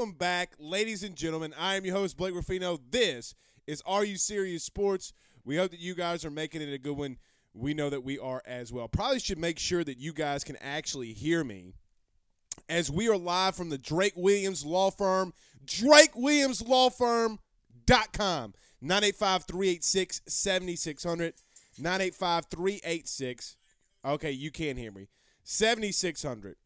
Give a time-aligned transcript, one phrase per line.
[0.00, 1.52] Welcome back, ladies and gentlemen.
[1.58, 2.78] I am your host, Blake Ruffino.
[2.88, 3.34] This
[3.66, 5.12] is Are You Serious Sports.
[5.44, 7.18] We hope that you guys are making it a good one.
[7.52, 8.88] We know that we are as well.
[8.88, 11.74] Probably should make sure that you guys can actually hear me
[12.66, 15.34] as we are live from the Drake Williams Law Firm,
[15.66, 21.34] drakewilliamslawfirm.com, 985 386 7600,
[21.76, 23.56] 985 386.
[24.06, 25.08] Okay, you can't hear me.
[25.44, 26.56] 7600.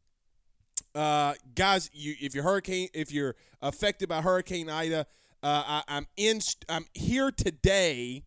[0.95, 5.07] Uh, guys, you if you're hurricane, if you're affected by Hurricane Ida,
[5.43, 6.41] uh, I, I'm in.
[6.69, 8.25] I'm here today,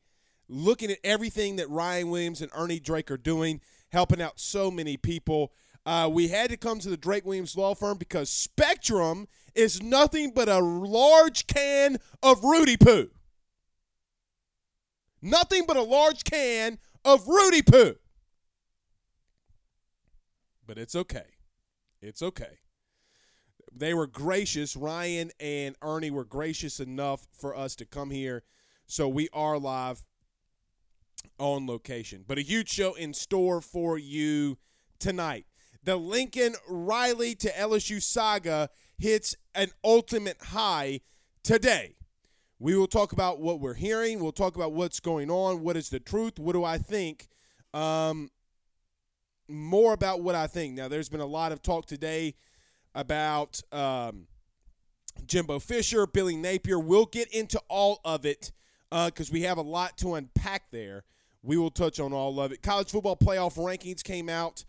[0.50, 4.98] looking at everything that Ryan Williams and Ernie Drake are doing, helping out so many
[4.98, 5.54] people.
[5.86, 10.32] Uh, we had to come to the Drake Williams Law Firm because Spectrum is nothing
[10.36, 13.10] but a large can of Rudy Poo.
[15.22, 17.96] Nothing but a large can of Rudy Poo.
[20.68, 21.37] But it's okay.
[22.02, 22.60] It's okay.
[23.74, 24.76] They were gracious.
[24.76, 28.44] Ryan and Ernie were gracious enough for us to come here.
[28.86, 30.04] So we are live
[31.38, 32.24] on location.
[32.28, 34.58] But a huge show in store for you
[35.00, 35.46] tonight.
[35.84, 41.02] The Lincoln Riley to LSU saga hits an ultimate high
[41.44, 41.96] today.
[42.60, 44.20] We will talk about what we're hearing.
[44.20, 45.62] We'll talk about what's going on.
[45.62, 46.40] What is the truth?
[46.40, 47.28] What do I think?
[47.74, 48.32] Um,
[49.48, 50.74] more about what I think.
[50.76, 52.36] Now, there's been a lot of talk today
[52.94, 54.28] about um,
[55.26, 56.80] Jimbo Fisher, Billy Napier.
[56.80, 58.52] We'll get into all of it
[58.90, 61.04] because uh, we have a lot to unpack there.
[61.44, 62.62] We will touch on all of it.
[62.62, 64.64] College football playoff rankings came out.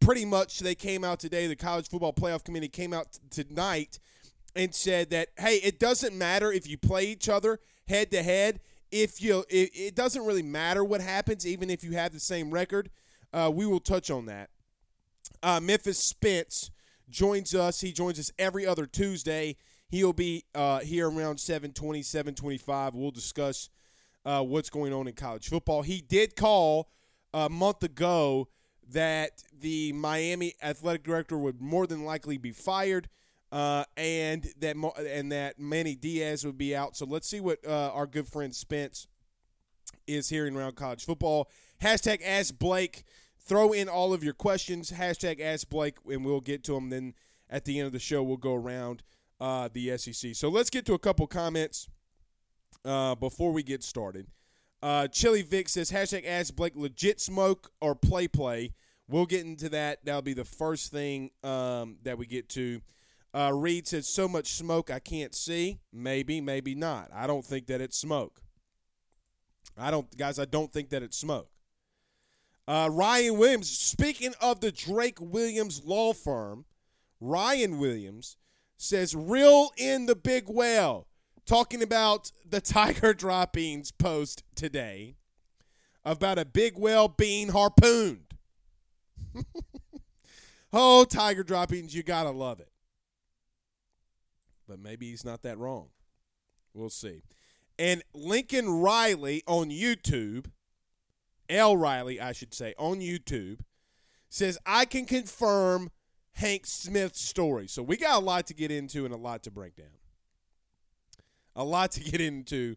[0.00, 1.46] Pretty much, they came out today.
[1.46, 4.00] The College Football Playoff Committee came out t- tonight
[4.56, 8.60] and said that hey, it doesn't matter if you play each other head to head.
[8.90, 12.50] If you, it, it doesn't really matter what happens, even if you have the same
[12.50, 12.90] record.
[13.32, 14.50] Uh, we will touch on that.
[15.42, 16.70] Uh, Memphis Spence
[17.08, 17.80] joins us.
[17.80, 19.56] He joins us every other Tuesday.
[19.88, 22.94] He'll be uh, here around 720, 725.
[22.94, 23.68] We'll discuss
[24.24, 25.82] uh, what's going on in college football.
[25.82, 26.90] He did call
[27.32, 28.48] a month ago
[28.92, 33.08] that the Miami athletic director would more than likely be fired,
[33.52, 34.76] uh, and that
[35.08, 36.96] and that Manny Diaz would be out.
[36.96, 39.06] So let's see what uh, our good friend Spence
[40.06, 41.48] is hearing around college football.
[41.80, 43.04] Hashtag Ask Blake.
[43.42, 44.92] Throw in all of your questions.
[44.92, 46.90] Hashtag Ask Blake, and we'll get to them.
[46.90, 47.14] Then
[47.48, 49.02] at the end of the show, we'll go around
[49.40, 50.34] uh, the SEC.
[50.34, 51.88] So let's get to a couple comments
[52.84, 54.26] uh, before we get started.
[54.82, 58.72] Uh, Chili Vic says hashtag Ask Blake legit smoke or play play.
[59.08, 60.04] We'll get into that.
[60.04, 62.80] That'll be the first thing um, that we get to.
[63.34, 65.80] Uh, Reed says, so much smoke I can't see.
[65.92, 67.10] Maybe, maybe not.
[67.14, 68.40] I don't think that it's smoke.
[69.76, 71.48] I don't, guys, I don't think that it's smoke.
[72.70, 76.66] Uh, Ryan Williams, speaking of the Drake Williams law firm,
[77.18, 78.36] Ryan Williams
[78.76, 81.08] says, reel in the big whale.
[81.44, 85.16] Talking about the Tiger droppings post today
[86.04, 88.34] about a big whale being harpooned.
[90.72, 92.70] oh, Tiger droppings, you got to love it.
[94.68, 95.88] But maybe he's not that wrong.
[96.72, 97.24] We'll see.
[97.80, 100.46] And Lincoln Riley on YouTube
[101.50, 101.76] L.
[101.76, 103.60] Riley, I should say, on YouTube,
[104.28, 105.90] says, I can confirm
[106.34, 107.66] Hank Smith's story.
[107.66, 109.86] So we got a lot to get into and a lot to break down.
[111.56, 112.76] A lot to get into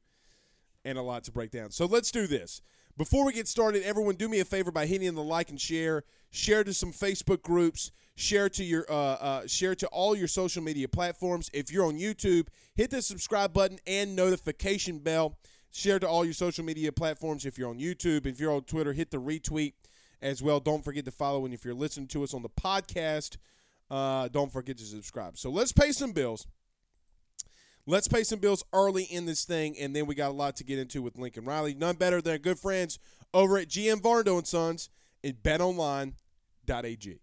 [0.83, 1.71] and a lot to break down.
[1.71, 2.61] So let's do this.
[2.95, 6.03] Before we get started, everyone do me a favor by hitting the like and share.
[6.29, 7.91] Share to some Facebook groups.
[8.15, 11.49] Share to your uh, uh, share to all your social media platforms.
[11.53, 15.39] If you're on YouTube, hit the subscribe button and notification bell.
[15.75, 17.47] Share to all your social media platforms.
[17.47, 19.73] If you're on YouTube, if you're on Twitter, hit the retweet
[20.21, 20.59] as well.
[20.59, 21.45] Don't forget to follow.
[21.45, 23.37] And if you're listening to us on the podcast,
[23.89, 25.35] uh, don't forget to subscribe.
[25.35, 26.45] So let's pay some bills.
[27.87, 30.63] Let's pay some bills early in this thing, and then we got a lot to
[30.63, 31.73] get into with Lincoln Riley.
[31.73, 32.99] None better than our good friends
[33.33, 34.89] over at GM Varnado and Sons
[35.23, 37.19] at betonline.ag.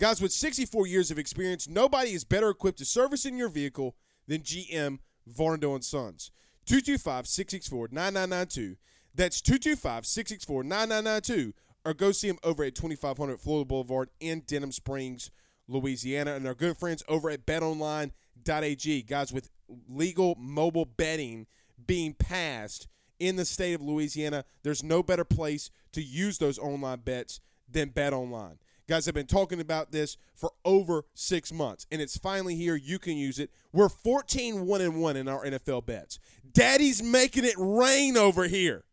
[0.00, 3.94] Guys, with 64 years of experience, nobody is better equipped to service in your vehicle
[4.26, 6.30] than GM Varnado and Sons.
[6.66, 8.76] 225-664-9992.
[9.14, 11.52] That's 225-664-9992.
[11.84, 15.30] Or go see them over at 2500 Florida Boulevard in Denham Springs,
[15.66, 16.34] Louisiana.
[16.34, 19.02] And our good friends over at betonline.ag.
[19.02, 19.50] Guys, with
[19.88, 21.46] legal mobile betting
[21.86, 22.88] being passed
[23.18, 27.90] in the state of Louisiana, there's no better place to use those online bets than
[27.90, 28.56] BetOnline.
[28.88, 32.74] Guys, I've been talking about this for over six months, and it's finally here.
[32.74, 33.50] You can use it.
[33.70, 36.18] We're 14 1 and 1 in our NFL bets.
[36.50, 38.84] Daddy's making it rain over here.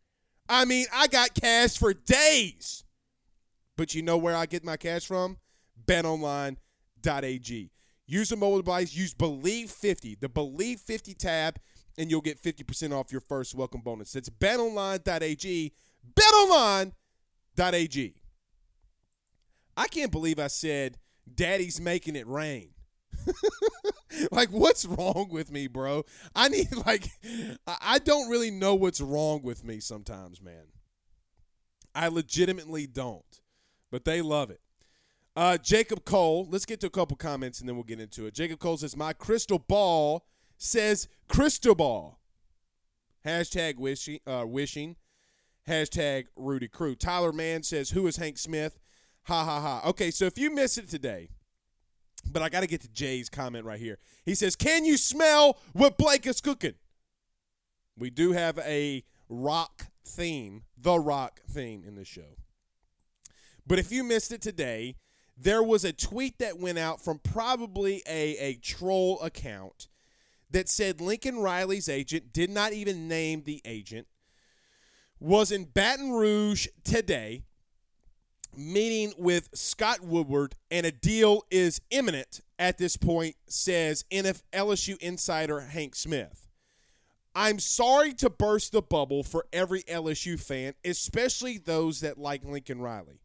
[0.48, 2.84] I mean, I got cash for days.
[3.76, 5.38] But you know where I get my cash from?
[5.86, 7.70] betonline.ag.
[8.06, 11.58] Use a mobile device, use Believe 50, the Believe 50 tab,
[11.96, 14.14] and you'll get 50% off your first welcome bonus.
[14.14, 15.72] It's betonline.ag.
[16.14, 18.14] Betonline.ag.
[19.76, 20.98] I can't believe I said
[21.32, 22.70] daddy's making it rain.
[24.30, 26.04] like what's wrong with me, bro?
[26.34, 27.08] I need like
[27.66, 30.66] I don't really know what's wrong with me sometimes, man.
[31.94, 33.24] I legitimately don't.
[33.90, 34.60] But they love it.
[35.34, 38.34] Uh, Jacob Cole, let's get to a couple comments and then we'll get into it.
[38.34, 40.26] Jacob Cole says, My crystal ball
[40.56, 42.20] says crystal ball.
[43.24, 44.96] Hashtag wishing, uh, wishing.
[45.68, 46.94] Hashtag Rudy Crew.
[46.94, 48.78] Tyler Mann says, Who is Hank Smith?
[49.26, 49.88] Ha ha ha.
[49.88, 51.28] Okay, so if you missed it today,
[52.30, 53.98] but I got to get to Jay's comment right here.
[54.24, 56.74] He says, Can you smell what Blake is cooking?
[57.98, 62.36] We do have a rock theme, the rock theme in the show.
[63.66, 64.96] But if you missed it today,
[65.36, 69.88] there was a tweet that went out from probably a, a troll account
[70.50, 74.06] that said Lincoln Riley's agent did not even name the agent,
[75.18, 77.42] was in Baton Rouge today
[78.56, 84.96] meeting with Scott Woodward, and a deal is imminent at this point, says NF LSU
[84.98, 86.46] insider Hank Smith.
[87.34, 92.80] I'm sorry to burst the bubble for every LSU fan, especially those that like Lincoln
[92.80, 93.20] Riley.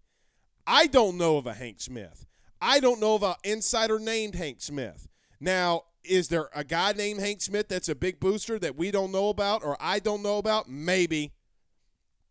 [0.68, 2.26] I don't know of a Hank Smith.
[2.62, 5.08] I don't know of an insider named Hank Smith.
[5.40, 9.12] Now, is there a guy named Hank Smith that's a big booster that we don't
[9.12, 10.70] know about or I don't know about?
[10.70, 11.32] Maybe.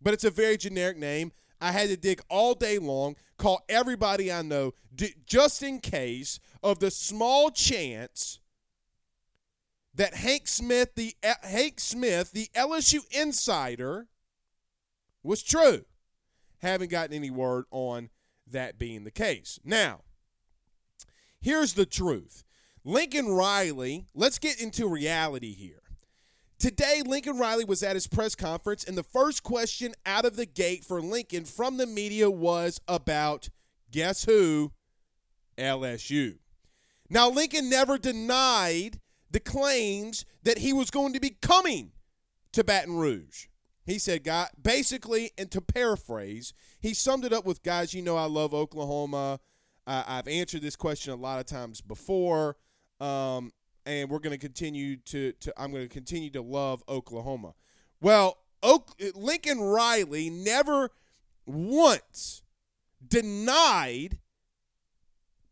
[0.02, 1.32] But it's a very generic name.
[1.60, 6.40] I had to dig all day long, call everybody I know, d- just in case
[6.62, 8.40] of the small chance
[9.94, 14.06] that Hank Smith, the uh, Hank Smith, the LSU insider,
[15.22, 15.84] was true.
[16.58, 18.10] Haven't gotten any word on
[18.46, 19.58] that being the case.
[19.64, 20.00] Now,
[21.40, 22.44] here's the truth.
[22.84, 25.79] Lincoln Riley, let's get into reality here.
[26.60, 30.44] Today, Lincoln Riley was at his press conference, and the first question out of the
[30.44, 33.48] gate for Lincoln from the media was about
[33.90, 34.72] guess who?
[35.56, 36.36] LSU.
[37.08, 39.00] Now, Lincoln never denied
[39.30, 41.92] the claims that he was going to be coming
[42.52, 43.46] to Baton Rouge.
[43.86, 48.18] He said, "God, basically, and to paraphrase, he summed it up with, guys, you know
[48.18, 49.40] I love Oklahoma.
[49.86, 52.58] Uh, I've answered this question a lot of times before.
[53.00, 53.50] Um,
[53.86, 57.54] and we're going to continue to, to I'm going to continue to love Oklahoma.
[58.00, 60.90] Well, Oak, Lincoln Riley never
[61.46, 62.42] once
[63.06, 64.18] denied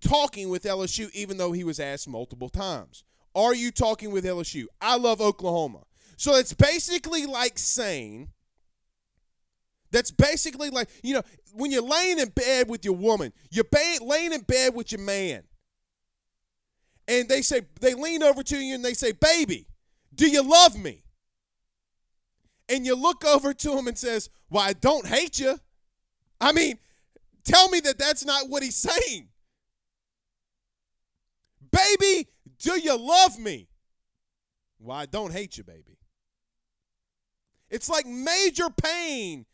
[0.00, 3.04] talking with LSU, even though he was asked multiple times.
[3.34, 4.66] Are you talking with LSU?
[4.80, 5.84] I love Oklahoma.
[6.16, 8.30] So it's basically like saying,
[9.90, 13.98] that's basically like, you know, when you're laying in bed with your woman, you're ba-
[14.02, 15.44] laying in bed with your man,
[17.08, 19.66] and they say, they lean over to you and they say, baby,
[20.14, 21.02] do you love me?
[22.68, 25.58] And you look over to him and says, well, I don't hate you.
[26.38, 26.78] I mean,
[27.44, 29.28] tell me that that's not what he's saying.
[31.70, 33.68] Baby, do you love me?
[34.78, 35.98] Well, I don't hate you, baby.
[37.70, 39.46] It's like major pain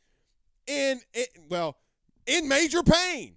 [0.67, 1.77] in, in well,
[2.27, 3.37] in major pain.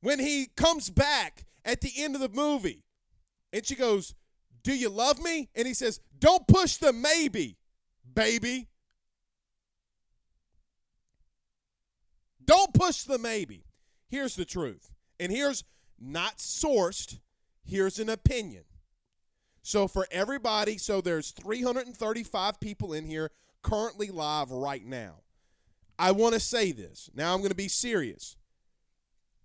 [0.00, 2.82] When he comes back at the end of the movie
[3.52, 4.14] and she goes,
[4.64, 5.50] Do you love me?
[5.54, 7.58] And he says, Don't push the maybe,
[8.12, 8.66] baby.
[12.44, 13.66] Don't push the maybe.
[14.08, 14.90] Here's the truth.
[15.20, 15.64] And here's
[16.00, 17.18] not sourced,
[17.62, 18.64] here's an opinion.
[19.62, 23.30] So for everybody, so there's 335 people in here
[23.62, 25.16] currently live right now.
[25.98, 27.10] I want to say this.
[27.12, 28.36] Now I'm going to be serious.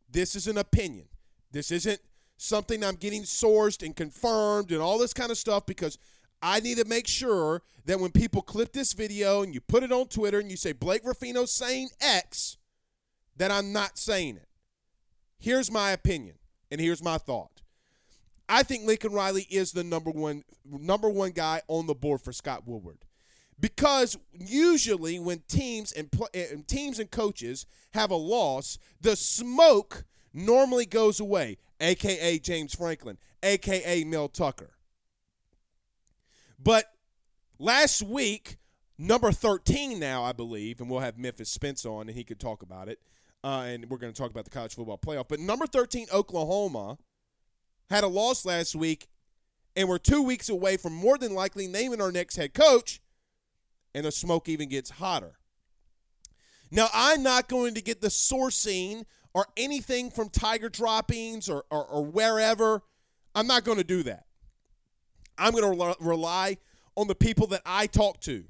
[0.09, 1.07] This is an opinion.
[1.51, 1.99] This isn't
[2.37, 5.97] something I'm getting sourced and confirmed and all this kind of stuff because
[6.41, 9.91] I need to make sure that when people clip this video and you put it
[9.91, 12.57] on Twitter and you say Blake Ruffino saying X,
[13.37, 14.47] that I'm not saying it.
[15.39, 16.35] Here's my opinion
[16.69, 17.61] and here's my thought.
[18.49, 22.33] I think Lincoln Riley is the number one number one guy on the board for
[22.33, 22.99] Scott Woodward.
[23.59, 30.03] Because usually when teams and, eh, and teams and coaches have a loss, the smoke
[30.33, 34.71] normally goes away, aka James Franklin, aka Mel Tucker.
[36.57, 36.85] But
[37.59, 38.57] last week,
[38.97, 42.61] number 13 now, I believe, and we'll have Memphis Spence on and he could talk
[42.61, 42.99] about it.
[43.43, 45.27] Uh, and we're going to talk about the college football playoff.
[45.27, 46.97] But number 13, Oklahoma,
[47.89, 49.07] had a loss last week,
[49.75, 53.01] and we're two weeks away from more than likely naming our next head coach,
[53.93, 55.33] and the smoke even gets hotter.
[56.71, 61.85] Now, I'm not going to get the sourcing or anything from Tiger droppings or, or,
[61.85, 62.81] or wherever.
[63.35, 64.25] I'm not going to do that.
[65.37, 66.57] I'm going to rely
[66.95, 68.43] on the people that I talk to.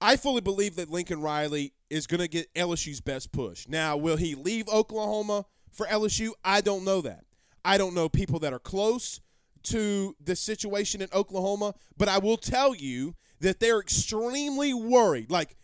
[0.00, 3.68] I fully believe that Lincoln Riley is going to get LSU's best push.
[3.68, 6.30] Now, will he leave Oklahoma for LSU?
[6.44, 7.24] I don't know that.
[7.64, 9.20] I don't know people that are close
[9.64, 15.56] to the situation in Oklahoma, but I will tell you that they're extremely worried, like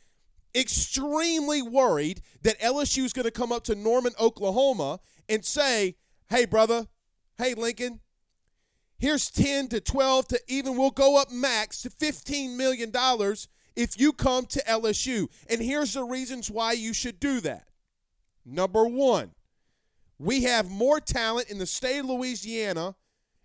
[0.56, 5.96] extremely worried that LSU is going to come up to Norman, Oklahoma and say,
[6.30, 6.86] hey, brother,
[7.38, 8.00] hey, Lincoln,
[8.98, 12.90] here's 10 to 12 to even we'll go up max to $15 million
[13.76, 15.28] if you come to LSU.
[15.50, 17.68] And here's the reasons why you should do that.
[18.44, 19.32] Number one,
[20.18, 22.94] we have more talent in the state of Louisiana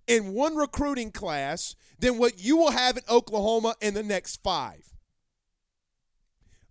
[0.07, 4.90] in one recruiting class than what you will have in Oklahoma in the next five.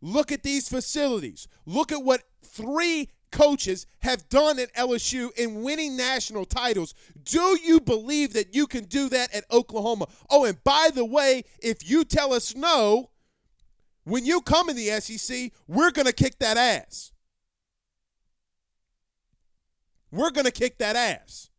[0.02, 1.47] Look at these facilities.
[1.66, 6.95] Look at what three coaches have done at LSU in winning national titles.
[7.23, 10.07] Do you believe that you can do that at Oklahoma?
[10.30, 13.11] Oh, and by the way, if you tell us no,
[14.04, 17.12] when you come in the SEC, we're going to kick that ass.
[20.11, 21.50] We're going to kick that ass.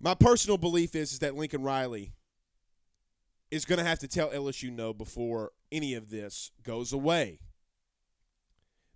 [0.00, 2.13] My personal belief is, is that Lincoln Riley
[3.54, 7.38] is going to have to tell LSU no before any of this goes away.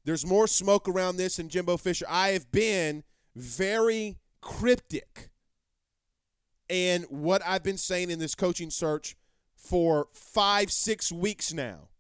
[0.04, 2.06] There's more smoke around this than Jimbo Fisher.
[2.08, 3.04] I have been
[3.36, 5.30] very cryptic.
[6.68, 9.16] And what I've been saying in this coaching search
[9.54, 11.90] for five, six weeks now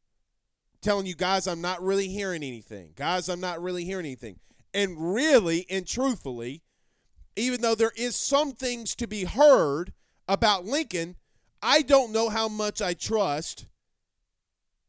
[0.80, 2.90] telling you guys I'm not really hearing anything.
[2.96, 4.40] Guys, I'm not really hearing anything.
[4.74, 6.64] And really and truthfully,
[7.36, 9.92] even though there is some things to be heard
[10.26, 11.14] about Lincoln,
[11.62, 13.66] I don't know how much I trust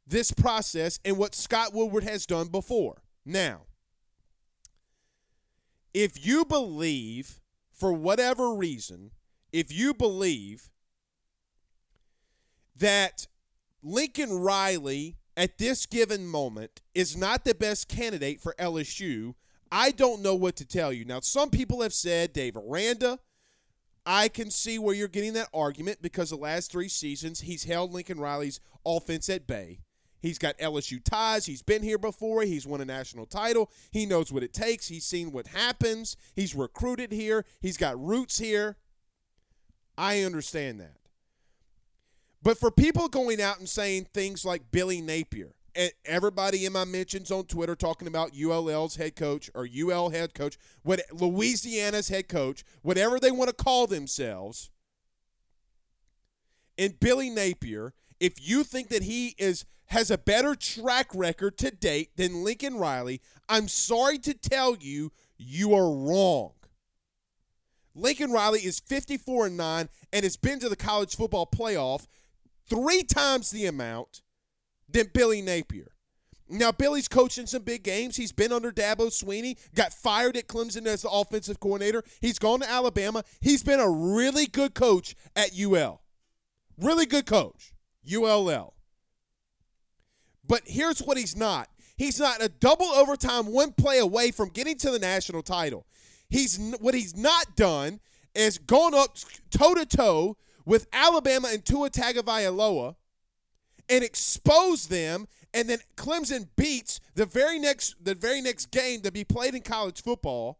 [0.06, 3.02] this process and what Scott Woodward has done before.
[3.26, 3.62] Now,
[5.94, 7.40] if you believe,
[7.72, 9.12] for whatever reason,
[9.52, 10.70] if you believe
[12.76, 13.28] that
[13.82, 19.36] Lincoln Riley at this given moment is not the best candidate for LSU,
[19.72, 21.06] I don't know what to tell you.
[21.06, 23.20] Now, some people have said Dave Aranda.
[24.06, 27.92] I can see where you're getting that argument because the last three seasons he's held
[27.94, 29.80] Lincoln Riley's offense at bay.
[30.22, 31.46] He's got LSU ties.
[31.46, 32.42] He's been here before.
[32.42, 33.72] He's won a national title.
[33.92, 34.88] He knows what it takes.
[34.88, 36.18] He's seen what happens.
[36.36, 37.46] He's recruited here.
[37.62, 38.78] He's got roots here.
[39.98, 40.98] I understand that.
[42.42, 45.54] But for people going out and saying things like Billy Napier,
[46.06, 50.58] everybody in my mentions on Twitter talking about ULL's head coach or UL head coach,
[50.84, 54.70] what Louisiana's head coach, whatever they want to call themselves.
[56.78, 61.72] And Billy Napier, if you think that he is has a better track record to
[61.72, 66.52] date than Lincoln Riley, I'm sorry to tell you, you are wrong.
[67.96, 72.06] Lincoln Riley is 54 and 9 and has been to the college football playoff
[72.70, 74.22] three times the amount
[74.92, 75.92] than Billy Napier.
[76.52, 78.16] Now, Billy's coaching some big games.
[78.16, 82.04] He's been under Dabo Swinney, got fired at Clemson as the offensive coordinator.
[82.22, 83.24] He's gone to Alabama.
[83.40, 86.02] He's been a really good coach at UL.
[86.80, 87.74] Really good coach,
[88.12, 88.74] ULL.
[90.48, 94.78] But here's what he's not he's not a double overtime, one play away from getting
[94.80, 95.86] to the national title.
[96.30, 98.00] He's what he's not done
[98.34, 99.18] is gone up
[99.52, 102.96] toe to toe with Alabama and Tua Tagovailoa
[103.90, 109.12] and expose them and then Clemson beats the very next the very next game to
[109.12, 110.60] be played in college football.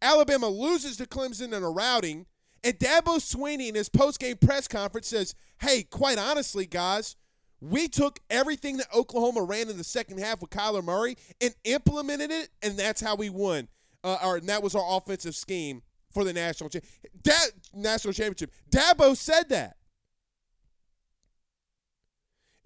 [0.00, 2.26] Alabama loses to Clemson in a routing,
[2.62, 7.16] and Dabo Swinney in his post-game press conference says, "Hey, quite honestly, guys,
[7.60, 12.30] we took everything that Oklahoma ran in the second half with Kyler Murray and implemented
[12.30, 13.68] it, and that's how we won.
[14.04, 16.78] Uh, or, and that was our offensive scheme for the national cha-
[17.20, 17.32] da-
[17.74, 18.52] national championship.
[18.70, 19.77] Dabo said that.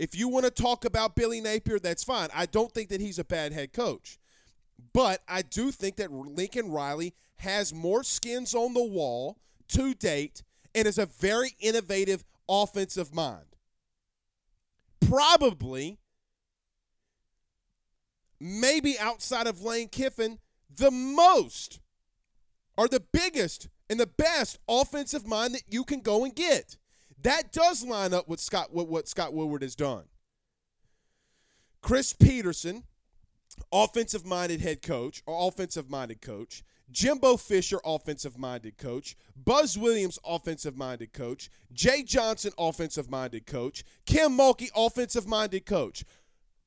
[0.02, 2.28] If you want to talk about Billy Napier, that's fine.
[2.34, 4.18] I don't think that he's a bad head coach.
[4.92, 10.42] But I do think that Lincoln Riley has more skins on the wall to date
[10.74, 13.54] and is a very innovative offensive mind.
[15.08, 16.00] Probably,
[18.40, 21.78] maybe outside of Lane Kiffin, the most
[22.76, 26.76] or the biggest and the best offensive mind that you can go and get.
[27.22, 30.04] That does line up with Scott with what Scott Woodward has done.
[31.80, 32.84] Chris Petersen,
[33.72, 36.62] offensive minded head coach or offensive minded coach.
[36.90, 39.16] Jimbo Fisher, offensive minded coach.
[39.36, 41.50] Buzz Williams, offensive minded coach.
[41.72, 43.82] Jay Johnson, offensive minded coach.
[44.04, 46.04] Kim Mulkey, offensive minded coach.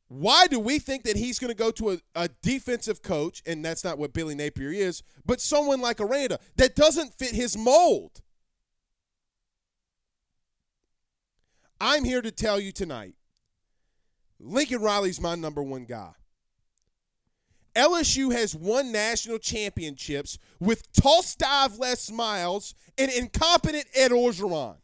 [0.07, 3.65] Why do we think that he's going to go to a, a, defensive coach, and
[3.65, 8.21] that's not what Billy Napier is, but someone like Aranda that doesn't fit his mold?
[11.79, 13.15] I'm here to tell you tonight
[14.39, 16.11] Lincoln Riley's my number one guy.
[17.75, 24.77] LSU has won national championships with toss dive Les Miles and incompetent Ed Orgeron.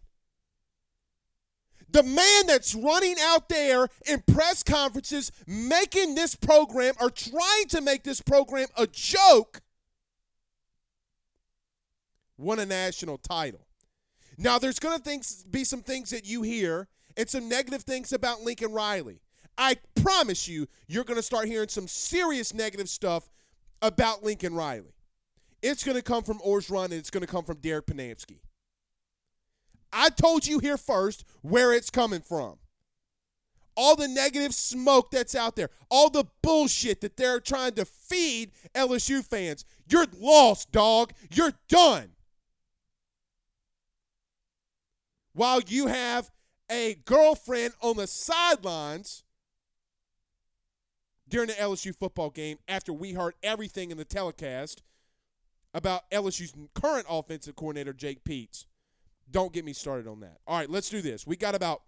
[1.90, 7.82] The man that's running out there in press conferences making this program or trying to
[7.82, 9.62] make this program a joke
[12.38, 13.66] won a national title.
[14.42, 18.42] Now, there's going to be some things that you hear and some negative things about
[18.42, 19.22] Lincoln Riley.
[19.56, 23.30] I promise you, you're going to start hearing some serious negative stuff
[23.84, 24.96] about Lincoln Riley.
[25.62, 28.40] It's going to come from Orgeron and it's going to come from Derek Ponamsky.
[29.94, 32.56] I told you here first where it's coming from.
[33.78, 38.52] All the negative smoke that's out there, all the bullshit that they're trying to feed
[38.74, 39.66] LSU fans.
[39.88, 41.14] You're lost, dog.
[41.32, 42.14] You're done.
[45.34, 46.32] While you have
[46.70, 49.24] a girlfriend on the sidelines
[51.28, 54.84] during the LSU football game after we heard everything in the telecast
[55.74, 58.66] about LSU's current offensive coordinator, Jake Peetz.
[59.30, 60.40] Don't get me started on that.
[60.46, 61.26] All right, let's do this.
[61.26, 61.84] We got about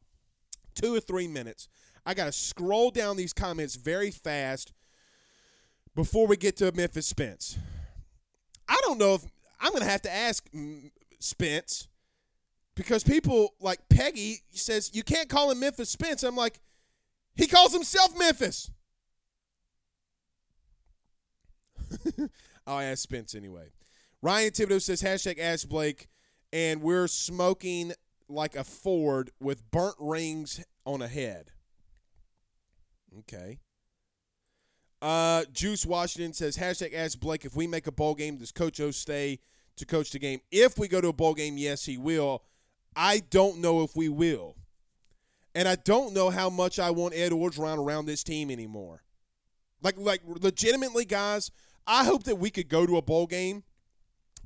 [0.75, 1.67] two or three minutes.
[2.05, 4.71] I got to scroll down these comments very fast
[5.93, 7.57] before we get to Memphis Spence.
[8.67, 9.25] I don't know if
[9.59, 10.49] I'm going to have to ask
[11.19, 11.89] Spence
[12.75, 16.23] because people like Peggy says you can't call him Memphis Spence.
[16.23, 16.59] I'm like,
[17.35, 18.71] he calls himself Memphis.
[22.67, 23.71] I'll ask Spence anyway.
[24.21, 26.07] Ryan Thibodeau says hashtag ask Blake
[26.51, 27.93] and we're smoking
[28.29, 31.51] like a Ford with burnt rings on a head.
[33.19, 33.59] Okay.
[35.01, 38.79] Uh, Juice Washington says hashtag ask Blake if we make a bowl game, does Coach
[38.79, 39.39] O stay
[39.75, 40.39] to coach the game?
[40.51, 42.43] If we go to a bowl game, yes, he will.
[42.95, 44.55] I don't know if we will.
[45.55, 49.03] And I don't know how much I want Ed Orgeron around this team anymore.
[49.81, 51.51] Like, like legitimately, guys,
[51.85, 53.63] I hope that we could go to a bowl game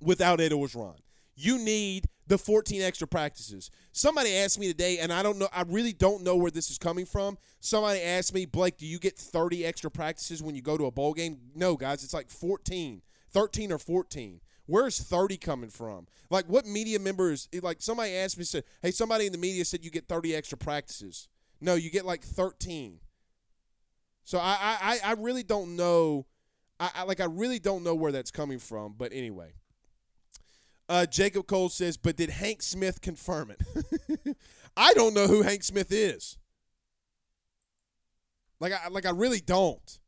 [0.01, 0.97] without Ed Orgeron
[1.37, 3.69] you need the 14 extra practices.
[3.93, 6.77] Somebody asked me today, and I don't know, I really don't know where this is
[6.77, 7.37] coming from.
[7.61, 10.91] Somebody asked me, Blake, do you get 30 extra practices when you go to a
[10.91, 11.37] bowl game?
[11.55, 14.41] No, guys, it's like 14, 13 or 14.
[14.67, 16.07] Where's 30 coming from?
[16.29, 19.83] Like, what media members, like, somebody asked me, said, hey, somebody in the media said
[19.83, 21.27] you get 30 extra practices.
[21.59, 22.99] No, you get like 13.
[24.23, 26.25] So I I, I really don't know.
[26.79, 28.93] I, I like I really don't know where that's coming from.
[28.97, 29.53] But anyway.
[30.89, 34.37] Uh, Jacob Cole says, but did Hank Smith confirm it?
[34.77, 36.37] I don't know who Hank Smith is.
[38.59, 39.99] Like I like I really don't.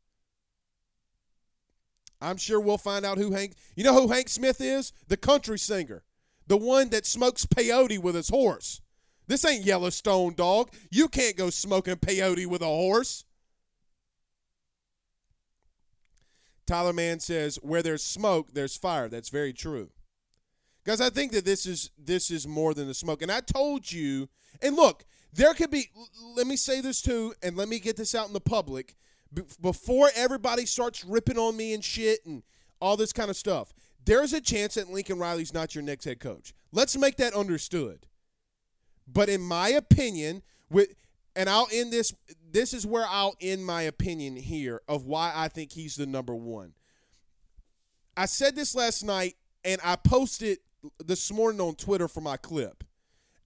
[2.20, 3.54] I'm sure we'll find out who Hank.
[3.74, 4.92] You know who Hank Smith is?
[5.08, 6.02] The country singer,
[6.46, 8.80] the one that smokes peyote with his horse.
[9.26, 10.72] This ain't Yellowstone, dog.
[10.90, 13.24] You can't go smoking peyote with a horse.
[16.66, 19.90] Tyler Mann says, "Where there's smoke, there's fire." That's very true.
[20.84, 23.22] Guys, I think that this is this is more than the smoke.
[23.22, 24.28] And I told you,
[24.62, 25.90] and look, there could be
[26.34, 28.96] let me say this too and let me get this out in the public
[29.60, 32.42] before everybody starts ripping on me and shit and
[32.80, 33.72] all this kind of stuff.
[34.04, 36.54] There's a chance that Lincoln Riley's not your next head coach.
[36.72, 38.06] Let's make that understood.
[39.06, 40.94] But in my opinion, with
[41.36, 42.14] and I'll end this
[42.50, 46.34] this is where I'll end my opinion here of why I think he's the number
[46.34, 46.72] 1.
[48.16, 50.58] I said this last night and I posted
[51.04, 52.84] this morning on Twitter for my clip.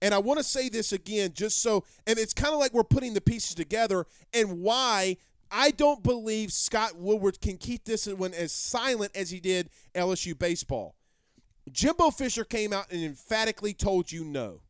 [0.01, 2.83] And I want to say this again just so, and it's kind of like we're
[2.83, 5.17] putting the pieces together and why
[5.51, 10.37] I don't believe Scott Woodward can keep this one as silent as he did LSU
[10.37, 10.95] baseball.
[11.71, 14.61] Jimbo Fisher came out and emphatically told you no.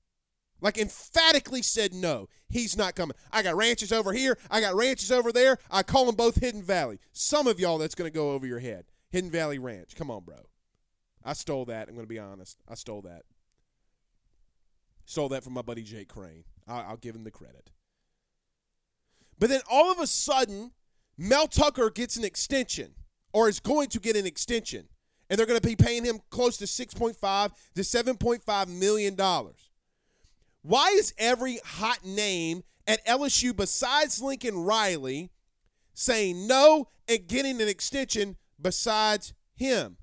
[0.61, 2.27] Like emphatically said no.
[2.47, 3.15] He's not coming.
[3.31, 4.37] I got ranches over here.
[4.49, 5.57] I got ranches over there.
[5.69, 6.99] I call them both Hidden Valley.
[7.11, 8.85] Some of y'all that's going to go over your head.
[9.09, 9.95] Hidden Valley Ranch.
[9.95, 10.37] Come on, bro.
[11.23, 11.87] I stole that.
[11.87, 12.59] I'm going to be honest.
[12.67, 13.23] I stole that.
[15.05, 16.45] Stole that from my buddy Jake Crane.
[16.67, 17.71] I'll, I'll give him the credit.
[19.39, 20.71] But then all of a sudden,
[21.17, 22.93] Mel Tucker gets an extension
[23.33, 24.87] or is going to get an extension.
[25.29, 29.69] And they're going to be paying him close to 6.5 to 7.5 million dollars.
[30.61, 35.31] Why is every hot name at LSU besides Lincoln Riley
[35.93, 39.97] saying no and getting an extension besides him?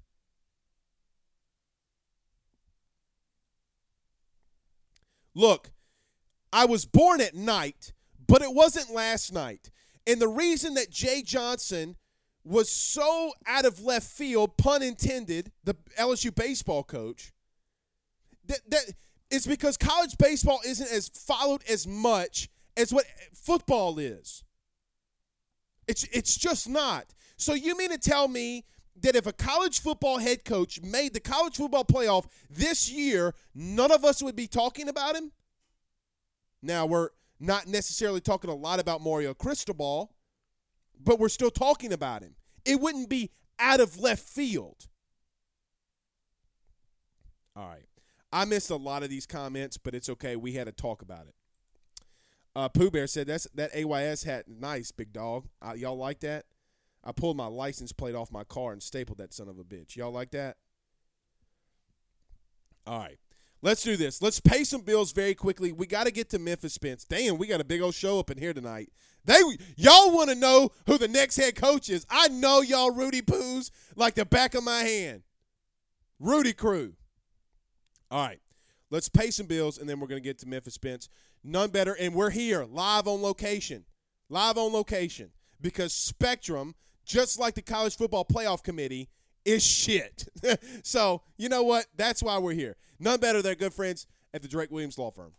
[5.34, 5.72] Look,
[6.52, 7.92] I was born at night,
[8.32, 9.70] but it wasn't last night.
[10.06, 11.96] And the reason that Jay Johnson
[12.42, 17.34] was so out of left field, pun intended, the LSU baseball coach,
[18.46, 18.94] that, that
[19.30, 24.44] is because college baseball isn't as followed as much as what football is.
[25.86, 27.12] It's it's just not.
[27.36, 28.64] So you mean to tell me
[29.02, 33.92] that if a college football head coach made the college football playoff this year, none
[33.92, 35.32] of us would be talking about him?
[36.62, 37.10] Now, we're
[37.42, 40.14] not necessarily talking a lot about Mario Cristobal,
[41.02, 42.36] but we're still talking about him.
[42.64, 44.86] It wouldn't be out of left field.
[47.56, 47.86] All right.
[48.32, 50.36] I missed a lot of these comments, but it's okay.
[50.36, 51.34] We had to talk about it.
[52.54, 55.48] Uh, Pooh Bear said that's that AYS hat nice, big dog.
[55.60, 56.44] Uh, y'all like that?
[57.04, 59.96] I pulled my license plate off my car and stapled that son of a bitch.
[59.96, 60.58] Y'all like that?
[62.86, 63.18] All right.
[63.62, 64.20] Let's do this.
[64.20, 65.70] Let's pay some bills very quickly.
[65.70, 67.04] We got to get to Memphis Spence.
[67.04, 68.90] Damn, we got a big old show up in here tonight.
[69.24, 69.40] They
[69.76, 72.04] y'all want to know who the next head coach is.
[72.10, 75.22] I know y'all Rudy Poos like the back of my hand.
[76.18, 76.94] Rudy Crew.
[78.10, 78.40] All right.
[78.90, 81.08] Let's pay some bills and then we're going to get to Memphis Spence.
[81.44, 83.84] None better and we're here live on location.
[84.28, 89.08] Live on location because Spectrum just like the college football playoff committee,
[89.44, 90.28] is shit.
[90.82, 91.86] so, you know what?
[91.96, 92.76] That's why we're here.
[92.98, 95.32] None better than good friends at the Drake Williams Law Firm.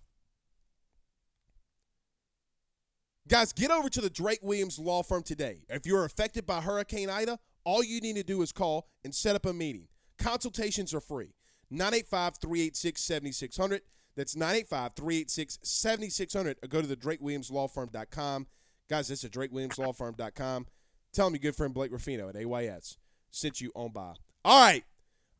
[3.28, 5.62] Guys, get over to the Drake Williams Law Firm today.
[5.70, 9.36] If you're affected by Hurricane Ida, all you need to do is call and set
[9.36, 9.88] up a meeting.
[10.20, 11.34] Consultations are free.
[11.70, 13.82] 985 386 7600.
[14.16, 16.58] That's 985 386 7600.
[16.62, 18.48] Or go to the DrakeWilliamsLawFirm.com.
[18.90, 20.68] Guys, this is DrakeWilliamsLawFirm.com.
[21.14, 22.98] Tell me, good friend Blake Ruffino at AYS
[23.34, 24.14] sent you on by.
[24.46, 24.84] All right.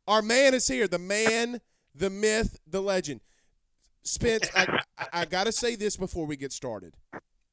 [0.08, 0.88] Our man is here.
[0.88, 1.62] The man,
[1.96, 3.22] the myth, the legend.
[4.04, 4.80] Spence, I,
[5.14, 6.96] I got to say this before we get started.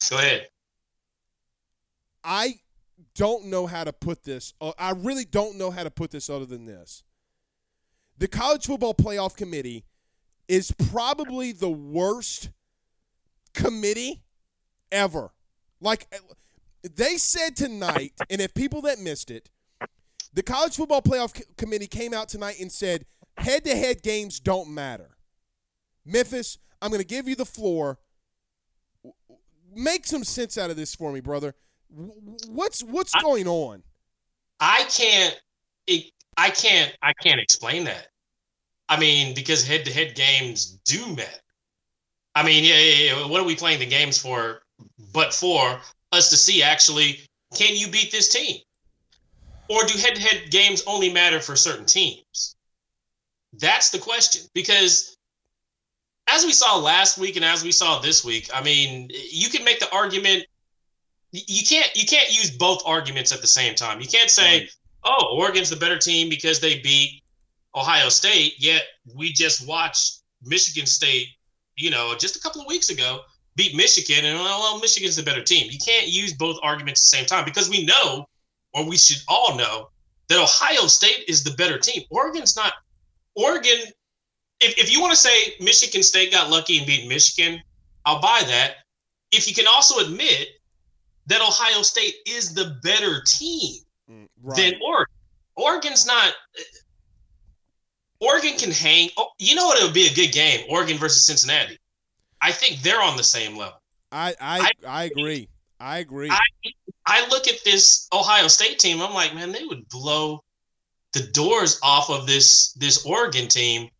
[0.08, 0.48] Go ahead.
[2.24, 2.54] I
[3.14, 4.52] don't know how to put this.
[4.60, 7.04] Uh, I really don't know how to put this other than this.
[8.18, 9.84] The College Football Playoff Committee
[10.48, 12.50] is probably the worst
[13.54, 14.24] committee
[14.90, 15.30] ever.
[15.80, 16.12] Like,
[16.82, 19.48] they said tonight, and if people that missed it,
[20.32, 23.04] the College Football Playoff Committee came out tonight and said
[23.36, 25.16] head to head games don't matter.
[26.04, 27.98] Memphis, I'm going to give you the floor.
[29.74, 31.54] Make some sense out of this for me, brother.
[32.48, 33.82] What's what's I, going on?
[34.60, 35.40] I can't
[36.36, 38.08] I can't I can't explain that.
[38.88, 41.30] I mean, because head to head games do matter.
[42.34, 44.62] I mean, yeah, yeah, yeah, what are we playing the games for?
[45.12, 45.80] But for
[46.12, 47.20] us to see actually
[47.56, 48.60] can you beat this team?
[49.70, 52.56] Or do head to head games only matter for certain teams?
[53.52, 54.42] That's the question.
[54.52, 55.16] Because
[56.26, 59.64] as we saw last week and as we saw this week, I mean, you can
[59.64, 60.44] make the argument
[61.32, 64.00] you can't you can't use both arguments at the same time.
[64.00, 64.70] You can't say, right.
[65.04, 67.22] "Oh, Oregon's the better team because they beat
[67.76, 68.82] Ohio State," yet
[69.14, 71.28] we just watched Michigan State,
[71.76, 73.20] you know, just a couple of weeks ago
[73.56, 75.70] beat Michigan, and well, Michigan's the better team.
[75.70, 78.26] You can't use both arguments at the same time because we know,
[78.74, 79.90] or we should all know,
[80.28, 82.02] that Ohio State is the better team.
[82.10, 82.72] Oregon's not.
[83.34, 83.78] Oregon,
[84.60, 87.60] if, if you want to say Michigan State got lucky and beat Michigan,
[88.04, 88.76] I'll buy that.
[89.32, 90.48] If you can also admit
[91.26, 94.56] that Ohio State is the better team mm, right.
[94.56, 95.14] than Oregon.
[95.56, 96.32] Oregon's not.
[98.20, 99.08] Oregon can hang.
[99.16, 99.80] Oh, you know what?
[99.80, 100.66] It would be a good game.
[100.68, 101.78] Oregon versus Cincinnati.
[102.42, 103.80] I think they're on the same level.
[104.12, 105.48] I I, I, I agree.
[105.78, 106.30] I agree.
[106.30, 106.38] I,
[107.10, 109.02] I look at this Ohio State team.
[109.02, 110.44] I'm like, man, they would blow
[111.12, 113.90] the doors off of this this Oregon team,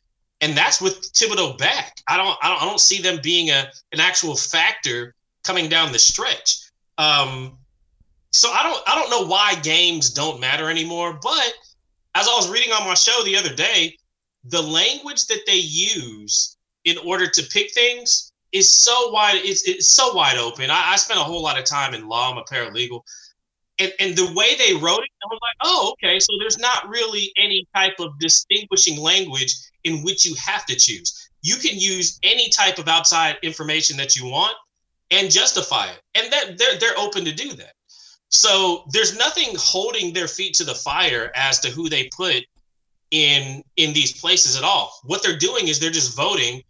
[0.40, 1.96] and that's with Thibodeaux back.
[2.06, 5.90] I don't I don't I don't see them being a an actual factor coming down
[5.90, 6.60] the stretch.
[6.98, 7.58] Um,
[8.30, 11.18] so I don't I don't know why games don't matter anymore.
[11.20, 11.52] But
[12.14, 13.96] as I was reading on my show the other day,
[14.44, 19.40] the language that they use in order to pick things is so wide.
[19.44, 20.70] It's it's so wide open.
[20.70, 22.30] I, I spent a whole lot of time in law.
[22.30, 23.02] I'm a paralegal.
[23.78, 26.20] And, and the way they wrote it, I was like, oh, okay.
[26.20, 31.30] So there's not really any type of distinguishing language in which you have to choose.
[31.40, 34.54] You can use any type of outside information that you want
[35.10, 36.02] and justify it.
[36.14, 37.72] And that they're they're open to do that.
[38.28, 42.44] So there's nothing holding their feet to the fire as to who they put
[43.10, 45.00] in in these places at all.
[45.04, 46.62] What they're doing is they're just voting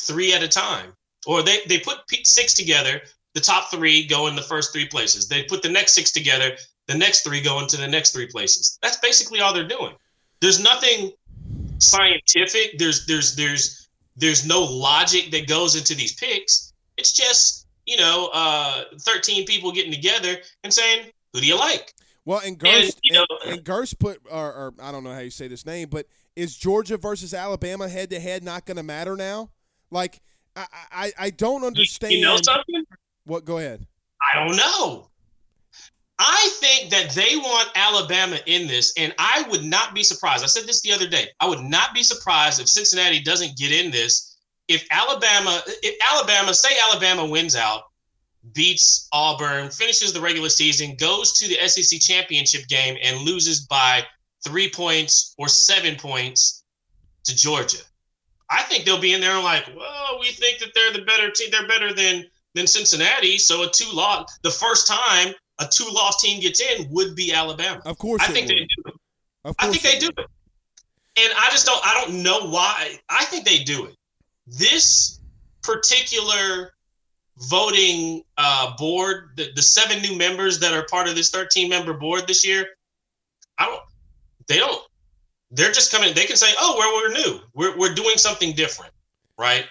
[0.00, 0.92] three at a time,
[1.28, 3.00] or they they put six together.
[3.34, 5.28] The top three go in the first three places.
[5.28, 6.56] They put the next six together.
[6.88, 8.78] The next three go into the next three places.
[8.82, 9.94] That's basically all they're doing.
[10.40, 11.12] There's nothing
[11.78, 12.78] scientific.
[12.78, 16.72] There's there's there's there's no logic that goes into these picks.
[16.96, 21.94] It's just you know, uh, 13 people getting together and saying, who do you like?
[22.26, 25.14] Well, and Gerst, and, you know, and, and Gerst put, or, or, I don't know
[25.14, 28.76] how you say this name, but is Georgia versus Alabama head to head not going
[28.76, 29.50] to matter now?
[29.90, 30.20] Like,
[30.58, 32.12] I, I, I don't understand.
[32.12, 32.84] You, you know something?
[33.24, 33.44] What?
[33.44, 33.86] Go ahead.
[34.22, 35.08] I don't know.
[36.20, 40.42] I think that they want Alabama in this, and I would not be surprised.
[40.42, 41.28] I said this the other day.
[41.38, 44.28] I would not be surprised if Cincinnati doesn't get in this
[44.68, 47.84] if Alabama, if Alabama, say Alabama wins out,
[48.52, 54.04] beats Auburn, finishes the regular season, goes to the SEC championship game, and loses by
[54.46, 56.62] three points or seven points
[57.24, 57.78] to Georgia.
[58.50, 61.50] I think they'll be in there like, well, we think that they're the better team.
[61.50, 63.38] They're better than than Cincinnati.
[63.38, 67.32] So a two loss, the first time a two loss team gets in would be
[67.32, 67.82] Alabama.
[67.84, 68.56] Of course, I think would.
[68.56, 69.54] they do it.
[69.58, 70.26] I think they do it.
[71.20, 71.80] And I just don't.
[71.84, 72.98] I don't know why.
[73.10, 73.94] I think they do it
[74.48, 75.20] this
[75.62, 76.72] particular
[77.38, 81.92] voting uh, board, the, the seven new members that are part of this 13 member
[81.92, 82.66] board this year,
[83.58, 83.82] I don't,
[84.48, 84.82] they don't,
[85.50, 87.40] they're just coming, they can say, oh, well, we're new.
[87.54, 88.92] We're, we're doing something different,
[89.38, 89.64] right?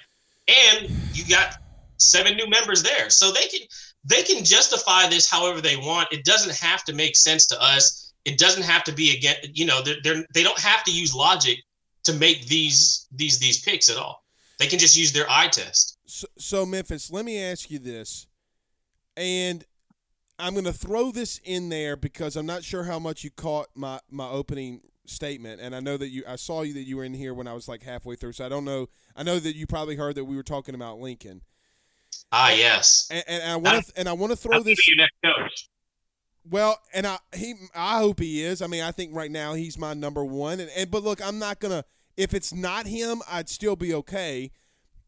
[0.47, 1.57] And you got
[1.97, 3.09] seven new members there.
[3.09, 3.61] So they can,
[4.05, 6.07] they can justify this however they want.
[6.11, 8.13] It doesn't have to make sense to us.
[8.25, 11.13] It doesn't have to be again, you know, they're, they're, they don't have to use
[11.13, 11.59] logic
[12.03, 14.23] to make these, these, these picks at all.
[14.59, 15.99] They can just use their eye test.
[16.05, 18.27] So, so Memphis, let me ask you this,
[19.15, 19.63] and
[20.39, 23.67] I'm going to throw this in there because I'm not sure how much you caught
[23.75, 27.03] my my opening statement, and I know that you I saw you that you were
[27.03, 28.87] in here when I was like halfway through, so I don't know.
[29.15, 31.41] I know that you probably heard that we were talking about Lincoln.
[32.31, 33.07] Ah, yes.
[33.11, 34.79] And, and I want to and I want to throw this.
[34.97, 35.69] Next coach.
[36.49, 38.61] Well, and I he I hope he is.
[38.61, 40.59] I mean, I think right now he's my number one.
[40.59, 41.83] And, and but look, I'm not gonna
[42.15, 44.51] if it's not him, I'd still be okay.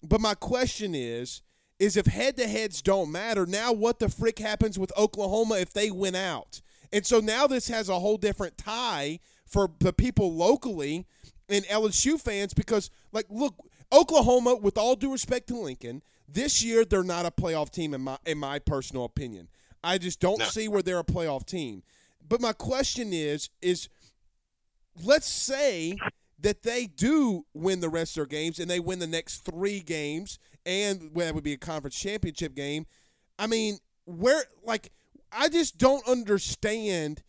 [0.01, 1.41] But my question is,
[1.79, 5.73] is if head to heads don't matter, now what the frick happens with Oklahoma if
[5.73, 6.62] they win out?
[6.91, 11.05] And so now this has a whole different tie for the people locally
[11.49, 13.55] and LSU fans because, like, look,
[13.91, 18.01] Oklahoma, with all due respect to Lincoln, this year they're not a playoff team in
[18.01, 19.49] my in my personal opinion.
[19.83, 20.45] I just don't no.
[20.45, 21.83] see where they're a playoff team.
[22.27, 23.89] But my question is, is
[25.03, 25.97] let's say
[26.39, 29.79] that they do win the rest of their games and they win the next three
[29.79, 32.85] games and well, that would be a conference championship game.
[33.39, 34.91] I mean, where like
[35.31, 37.23] I just don't understand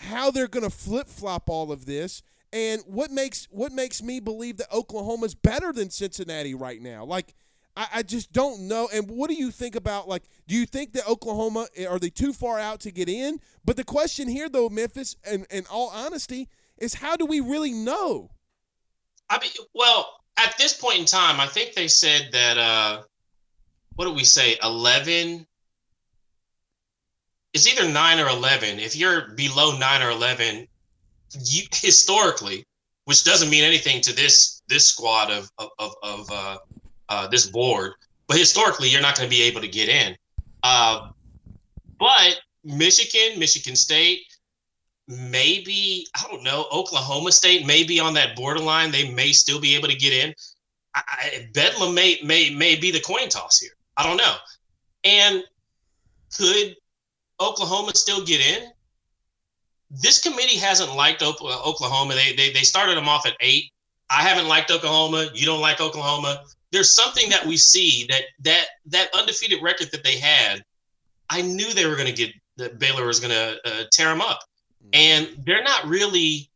[0.00, 4.20] how they're going to flip flop all of this and what makes what makes me
[4.20, 7.04] believe that Oklahoma's better than Cincinnati right now.
[7.04, 7.34] Like
[7.76, 8.88] I, I just don't know.
[8.92, 10.24] And what do you think about like?
[10.46, 13.40] Do you think that Oklahoma are they too far out to get in?
[13.64, 17.72] But the question here, though, Memphis, and in all honesty, is how do we really
[17.72, 18.30] know?
[19.28, 22.58] I mean, well, at this point in time, I think they said that.
[22.58, 23.02] uh
[23.94, 24.58] What did we say?
[24.62, 25.46] Eleven.
[27.52, 28.78] It's either nine or eleven.
[28.78, 30.66] If you're below nine or eleven,
[31.44, 32.64] you historically,
[33.04, 36.58] which doesn't mean anything to this this squad of of of uh,
[37.08, 37.94] uh, this board,
[38.28, 40.16] but historically, you're not going to be able to get in.
[40.62, 41.10] Uh,
[41.98, 44.20] but Michigan, Michigan State,
[45.08, 48.92] maybe I don't know, Oklahoma State may be on that borderline.
[48.92, 50.34] They may still be able to get in.
[50.94, 53.72] I, I, Bedlam may may may be the coin toss here.
[53.96, 54.36] I don't know.
[55.04, 55.42] And
[56.36, 56.76] could
[57.40, 58.70] Oklahoma still get in?
[59.90, 62.14] This committee hasn't liked Oklahoma.
[62.14, 63.72] They, they they started them off at eight.
[64.08, 65.30] I haven't liked Oklahoma.
[65.34, 66.44] You don't like Oklahoma.
[66.70, 70.62] There's something that we see that that that undefeated record that they had.
[71.28, 74.20] I knew they were going to get that Baylor was going to uh, tear them
[74.20, 74.40] up,
[74.84, 74.90] mm-hmm.
[74.92, 76.50] and they're not really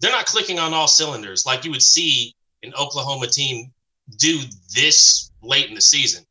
[0.00, 3.72] they're not clicking on all cylinders like you would see an Oklahoma team
[4.16, 4.40] do
[4.74, 6.24] this late in the season.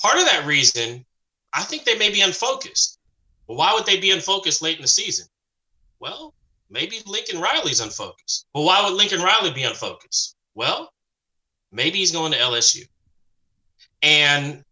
[0.00, 1.04] Part of that reason,
[1.52, 2.97] I think they may be unfocused.
[3.48, 5.26] Well, why would they be unfocused late in the season?
[6.00, 6.34] Well,
[6.70, 8.46] maybe Lincoln Riley's unfocused.
[8.54, 10.36] Well, why would Lincoln Riley be unfocused?
[10.54, 10.92] Well,
[11.72, 12.86] maybe he's going to LSU.
[14.02, 14.62] And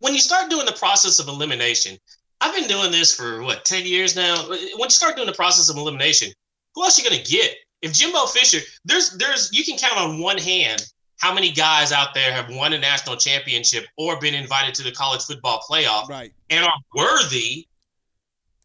[0.00, 1.98] when you start doing the process of elimination,
[2.40, 4.48] I've been doing this for what, 10 years now.
[4.48, 6.32] When you start doing the process of elimination,
[6.74, 7.54] who else are you going to get?
[7.82, 10.84] If Jimbo Fisher, there's, there's, you can count on one hand
[11.22, 14.90] how many guys out there have won a national championship or been invited to the
[14.90, 16.32] college football playoff right.
[16.50, 17.66] and are worthy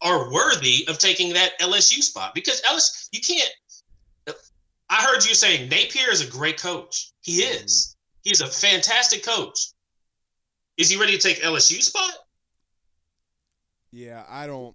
[0.02, 3.50] are worthy of taking that LSU spot because LSU you can't.
[4.90, 7.12] I heard you saying Napier is a great coach.
[7.20, 7.64] He mm-hmm.
[7.64, 7.96] is.
[8.22, 9.68] He's a fantastic coach.
[10.78, 12.12] Is he ready to take LSU spot?
[13.92, 14.74] Yeah, I don't.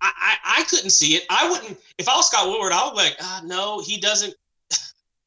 [0.00, 1.24] I, I, I couldn't see it.
[1.30, 1.78] I wouldn't.
[1.98, 4.34] If I was Scott Woodward, I would be like, ah, no, he doesn't.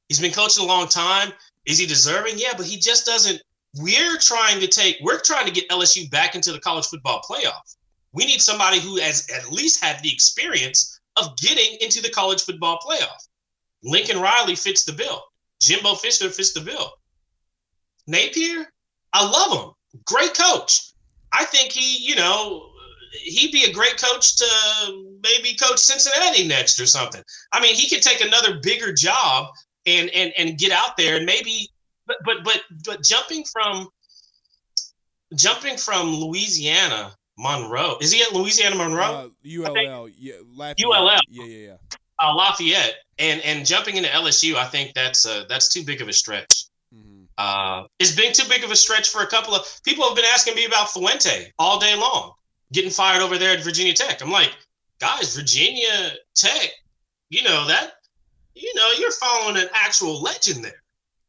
[0.09, 1.33] He's been coaching a long time.
[1.67, 2.35] Is he deserving?
[2.37, 3.41] Yeah, but he just doesn't.
[3.79, 4.97] We're trying to take.
[5.01, 7.75] We're trying to get LSU back into the college football playoff.
[8.13, 12.41] We need somebody who has at least had the experience of getting into the college
[12.43, 13.27] football playoff.
[13.83, 15.21] Lincoln Riley fits the bill.
[15.61, 16.91] Jimbo Fisher fits the bill.
[18.07, 18.71] Napier,
[19.13, 19.71] I love him.
[20.05, 20.93] Great coach.
[21.33, 22.69] I think he, you know,
[23.11, 24.45] he'd be a great coach to
[25.21, 27.21] maybe coach Cincinnati next or something.
[27.51, 29.47] I mean, he could take another bigger job
[29.87, 31.69] and and and get out there and maybe
[32.05, 33.89] but but but but jumping from
[35.35, 37.97] jumping from Louisiana Monroe.
[38.01, 39.03] Is he at Louisiana Monroe?
[39.03, 40.09] Uh, ULL.
[40.09, 40.85] Yeah, Lafayette.
[40.85, 41.19] ULL.
[41.29, 41.75] Yeah, yeah, yeah.
[42.19, 46.07] Uh, Lafayette, and and jumping into LSU, I think that's uh, that's too big of
[46.07, 46.65] a stretch.
[46.93, 47.25] Mm-hmm.
[47.37, 50.05] Uh, it's been too big of a stretch for a couple of people.
[50.05, 52.33] Have been asking me about Fuente all day long,
[52.73, 54.21] getting fired over there at Virginia Tech.
[54.21, 54.51] I'm like,
[54.99, 56.71] guys, Virginia Tech,
[57.29, 57.91] you know that,
[58.59, 60.83] you know, you're following an actual legend there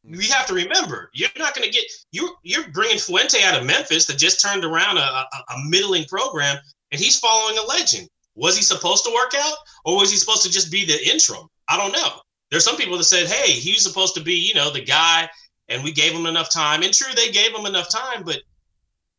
[0.05, 0.33] we mm-hmm.
[0.33, 4.07] have to remember you're not going to get you're you're bringing Fuente out of Memphis
[4.07, 6.57] that just turned around a, a, a, middling program,
[6.93, 8.09] and he's following a legend.
[8.35, 11.49] Was he supposed to work out, or was he supposed to just be the interim?
[11.69, 12.21] I don't know.
[12.51, 15.29] There's some people that said, "Hey, he's supposed to be, you know, the guy,"
[15.69, 16.83] and we gave him enough time.
[16.83, 18.41] And true, they gave him enough time, but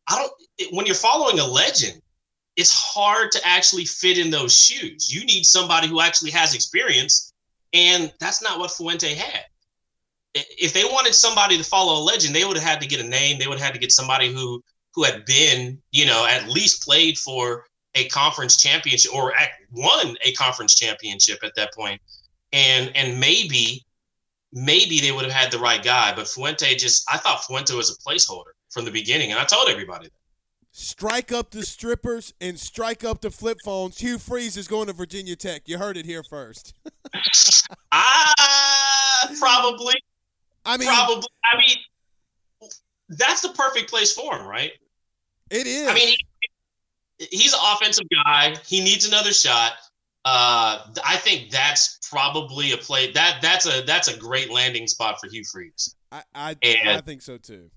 [0.08, 0.32] I don't.
[0.58, 2.00] It, when you're following a legend,
[2.56, 5.12] it's hard to actually fit in those shoes.
[5.12, 7.29] You need somebody who actually has experience,
[7.72, 9.44] and that's not what Fuente had
[10.34, 13.08] if they wanted somebody to follow a legend, they would have had to get a
[13.08, 13.38] name.
[13.38, 14.62] They would have had to get somebody who
[14.94, 19.32] who had been, you know, at least played for a conference championship or
[19.70, 22.00] won a conference championship at that point.
[22.52, 23.84] And and maybe
[24.52, 27.90] maybe they would have had the right guy, but Fuente just I thought Fuente was
[27.90, 30.12] a placeholder from the beginning, and I told everybody that.
[30.80, 33.98] Strike up the strippers and strike up the flip phones.
[33.98, 35.62] Hugh Freeze is going to Virginia Tech.
[35.66, 36.74] You heard it here first.
[37.92, 39.94] Ah, probably.
[40.64, 41.28] I mean, probably.
[41.52, 42.70] I mean,
[43.10, 44.72] that's the perfect place for him, right?
[45.50, 45.88] It is.
[45.88, 46.16] I mean,
[47.18, 48.54] he, he's an offensive guy.
[48.66, 49.72] He needs another shot.
[50.24, 55.20] Uh, I think that's probably a play that that's a that's a great landing spot
[55.20, 55.96] for Hugh Freeze.
[56.12, 57.70] I I, I think so too.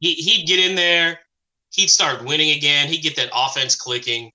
[0.00, 1.20] He he'd get in there,
[1.72, 2.88] he'd start winning again.
[2.88, 4.30] He'd get that offense clicking,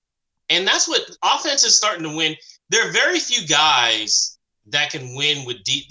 [0.50, 2.36] and that's what offense is starting to win.
[2.70, 5.86] There are very few guys that can win with deep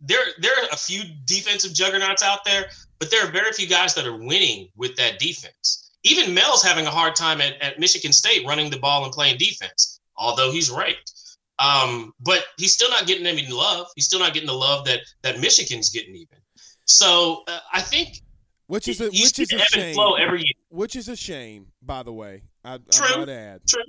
[0.00, 2.66] there there are a few defensive juggernauts out there,
[2.98, 5.90] but there are very few guys that are winning with that defense.
[6.04, 9.38] Even Mel's having a hard time at, at Michigan State running the ball and playing
[9.38, 11.12] defense, although he's ranked.
[11.58, 13.86] Um, but he's still not getting any love.
[13.96, 16.38] He's still not getting the love that that Michigan's getting even.
[16.84, 18.20] So uh, I think
[18.66, 19.94] which is a which is a shame.
[19.94, 20.54] flow every year.
[20.76, 22.42] Which is a shame, by the way.
[22.62, 23.06] I, True.
[23.06, 23.60] I might add.
[23.66, 23.82] True.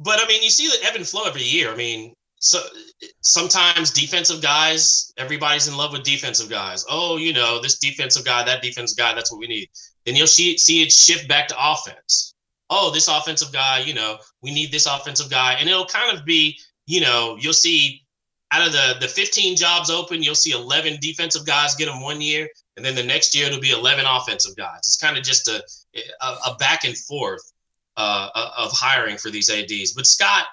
[0.00, 1.70] But I mean, you see the ebb and flow every year.
[1.70, 2.60] I mean, so
[3.20, 6.84] sometimes defensive guys, everybody's in love with defensive guys.
[6.90, 9.68] Oh, you know, this defensive guy, that defensive guy, that's what we need.
[10.04, 12.34] Then you'll see see it shift back to offense.
[12.68, 16.24] Oh, this offensive guy, you know, we need this offensive guy, and it'll kind of
[16.24, 18.02] be, you know, you'll see
[18.52, 22.20] out of the the 15 jobs open, you'll see 11 defensive guys get them one
[22.20, 24.78] year, and then the next year it'll be 11 offensive guys.
[24.78, 25.62] It's kind of just a
[26.20, 27.42] a, a back and forth
[27.96, 29.92] uh, of hiring for these ads.
[29.92, 30.46] But Scott,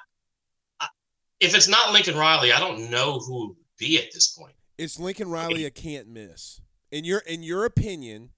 [1.39, 4.53] if it's not Lincoln Riley, I don't know who would be at this point.
[4.77, 6.61] Is Lincoln Riley a can't miss?
[6.91, 8.29] In your in your opinion,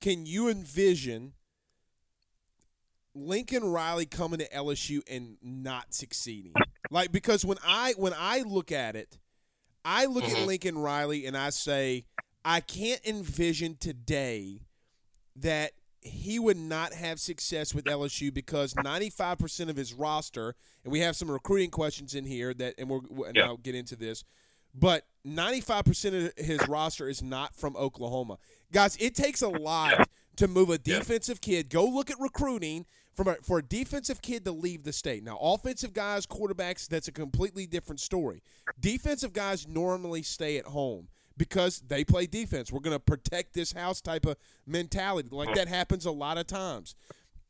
[0.00, 1.32] can you envision
[3.14, 6.52] Lincoln Riley coming to LSU and not succeeding?
[6.90, 9.18] Like because when I when I look at it,
[9.84, 10.34] I look Mhm.
[10.42, 12.04] at Lincoln Riley and I say
[12.44, 14.60] I can't envision today
[15.34, 21.00] that he would not have success with LSU because 95% of his roster, and we
[21.00, 23.46] have some recruiting questions in here that, and we'll, and Yeah.
[23.46, 24.22] I'll get into this,
[24.72, 28.38] but 95% of his roster is not from Oklahoma.
[28.70, 30.98] Guys, it takes a lot to move a Yeah.
[31.00, 31.68] defensive kid.
[31.68, 32.86] Go look at recruiting
[33.16, 35.24] from a, for a defensive kid to leave the state.
[35.24, 38.42] Now, offensive guys, quarterbacks, that's a completely different story.
[38.78, 41.08] Defensive guys normally stay at home
[41.38, 42.70] because they play defense.
[42.70, 44.36] We're going to protect this house type of
[44.66, 45.30] mentality.
[45.32, 46.94] Like that happens a lot of times.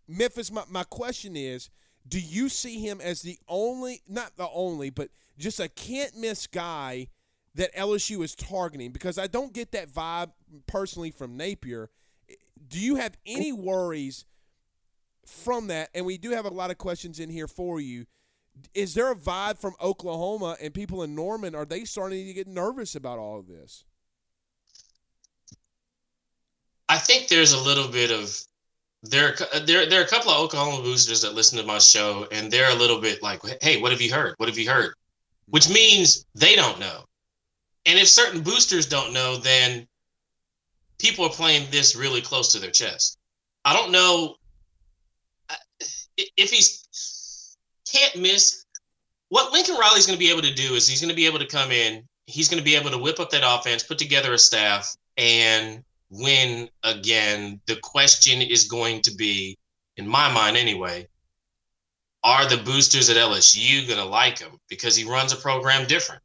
[0.09, 1.69] Memphis, my, my question is
[2.09, 6.47] do you see him as the only, not the only, but just a can't miss
[6.47, 7.09] guy
[7.57, 8.93] that LSU is targeting?
[8.93, 10.31] Because I don't get that vibe
[10.69, 11.91] personally from Napier.
[12.69, 14.25] Do you have any worries
[15.27, 15.91] from that?
[15.95, 18.07] And we do have a lot of questions in here for you.
[18.75, 21.55] Is there a vibe from Oklahoma and people in Norman?
[21.55, 23.85] Are they starting to get nervous about all of this?
[26.89, 28.39] I think there's a little bit of
[29.03, 29.35] there.
[29.65, 32.71] There, there are a couple of Oklahoma boosters that listen to my show, and they're
[32.71, 34.35] a little bit like, "Hey, what have you heard?
[34.39, 34.95] What have you heard?"
[35.49, 35.75] Which mm-hmm.
[35.75, 37.05] means they don't know.
[37.87, 39.87] And if certain boosters don't know, then
[40.99, 43.19] people are playing this really close to their chest.
[43.65, 44.37] I don't know
[46.37, 47.57] if he's
[47.91, 48.65] can't miss.
[49.29, 51.39] What Lincoln Riley's going to be able to do is he's going to be able
[51.39, 52.07] to come in.
[52.27, 55.83] He's going to be able to whip up that offense, put together a staff, and
[56.11, 57.61] win again.
[57.67, 59.59] The question is going to be,
[59.97, 61.09] in my mind anyway,
[62.25, 66.23] are the boosters at LSU going to like him because he runs a program different?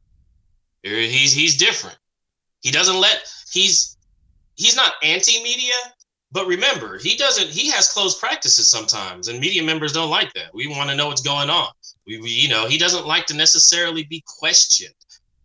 [0.82, 1.96] He's he's different.
[2.60, 3.96] He doesn't let he's
[4.56, 5.74] he's not anti-media,
[6.32, 10.52] but remember, he doesn't he has closed practices sometimes, and media members don't like that.
[10.54, 11.68] We want to know what's going on.
[12.06, 14.94] We, we you know he doesn't like to necessarily be questioned.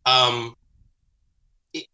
[0.05, 0.55] Um,
[1.73, 1.85] it,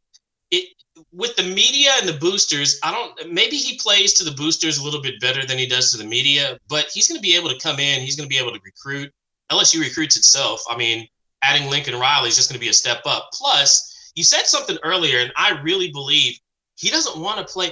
[0.52, 0.70] it
[1.12, 3.34] with the media and the boosters, I don't.
[3.34, 6.06] Maybe he plays to the boosters a little bit better than he does to the
[6.06, 8.02] media, but he's going to be able to come in.
[8.02, 9.12] He's going to be able to recruit.
[9.52, 10.64] LSU recruits itself.
[10.70, 11.08] I mean,
[11.42, 13.30] adding Lincoln Riley is just going to be a step up.
[13.34, 16.38] Plus, you said something earlier, and I really believe
[16.76, 17.72] he doesn't want to play.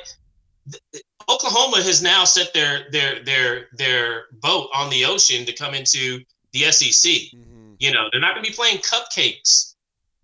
[1.30, 6.20] Oklahoma has now set their their their their boat on the ocean to come into
[6.54, 7.12] the SEC.
[7.12, 7.74] Mm-hmm.
[7.80, 9.76] You know, they're not going to be playing cupcakes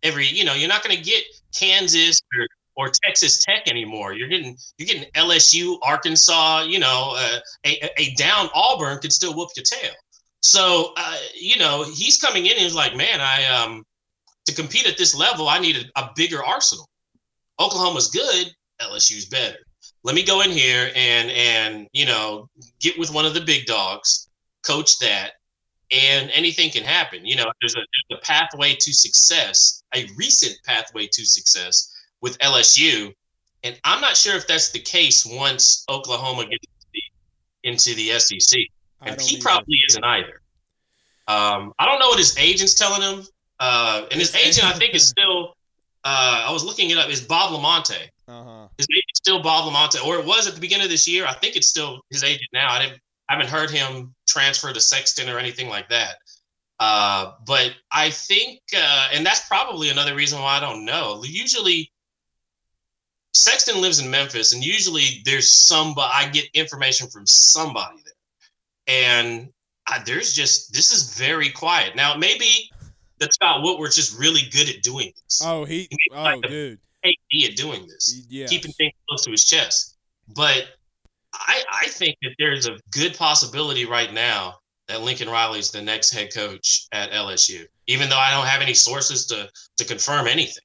[0.04, 0.28] every.
[0.28, 1.24] You know, you're not going to get
[1.56, 4.14] Kansas or or Texas Tech anymore.
[4.14, 6.64] You're getting you're getting LSU, Arkansas.
[6.64, 9.94] You know, uh, a a down Auburn could still whoop your tail.
[10.42, 13.84] So uh, you know, he's coming in and he's like, man, I um
[14.46, 16.88] to compete at this level, I need a, a bigger arsenal.
[17.60, 19.58] Oklahoma's good, LSU's better.
[20.08, 22.48] Let me go in here and and you know
[22.80, 24.30] get with one of the big dogs,
[24.66, 25.32] coach that,
[25.92, 27.26] and anything can happen.
[27.26, 32.40] You know, there's a, there's a pathway to success, a recent pathway to success with
[32.40, 33.14] LSU,
[33.66, 36.66] and I'm not sure if that's the case once Oklahoma gets
[37.66, 38.62] into the SEC,
[39.02, 40.40] and he probably isn't either.
[41.28, 43.26] Um, I don't know what his agent's telling him,
[43.60, 45.58] uh, and his agent I think is still.
[46.06, 47.10] Uh, I was looking it up.
[47.10, 48.08] Is Bob Lamonte?
[48.30, 48.47] Uh-huh.
[48.78, 51.26] His agent's still Bob Lamonte, or it was at the beginning of this year.
[51.26, 52.72] I think it's still his agent now.
[52.72, 53.00] I didn't.
[53.30, 56.16] I haven't heard him transfer to Sexton or anything like that.
[56.80, 61.24] Uh, but I think, uh, and that's probably another reason why I don't know.
[61.26, 61.92] Usually,
[63.34, 66.10] Sexton lives in Memphis, and usually there's somebody.
[66.14, 69.50] I get information from somebody there, and
[69.88, 71.96] I, there's just this is very quiet.
[71.96, 72.70] Now maybe
[73.20, 75.42] that Scott Woodward's just really good at doing this.
[75.44, 75.88] Oh, he.
[75.90, 76.80] He Oh, like the- dude.
[77.04, 78.48] AD at doing this Yeah.
[78.48, 79.98] keeping things close to his chest.
[80.36, 80.68] But
[81.34, 84.56] I, I think that there's a good possibility right now
[84.88, 88.74] that Lincoln Riley's the next head coach at LSU, even though I don't have any
[88.74, 90.64] sources to to confirm anything.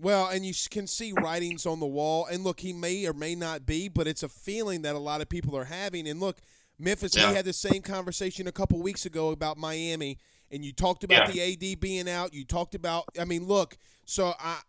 [0.00, 2.26] Well, and you can see writings on the wall.
[2.26, 5.20] And look, he may or may not be, but it's a feeling that a lot
[5.20, 6.06] of people are having.
[6.06, 6.38] And look,
[6.78, 7.30] Memphis, yeah.
[7.30, 10.18] we had the same conversation a couple weeks ago about Miami,
[10.52, 11.54] and you talked about yeah.
[11.56, 12.32] the AD being out.
[12.32, 14.60] You talked about, I mean, look, so I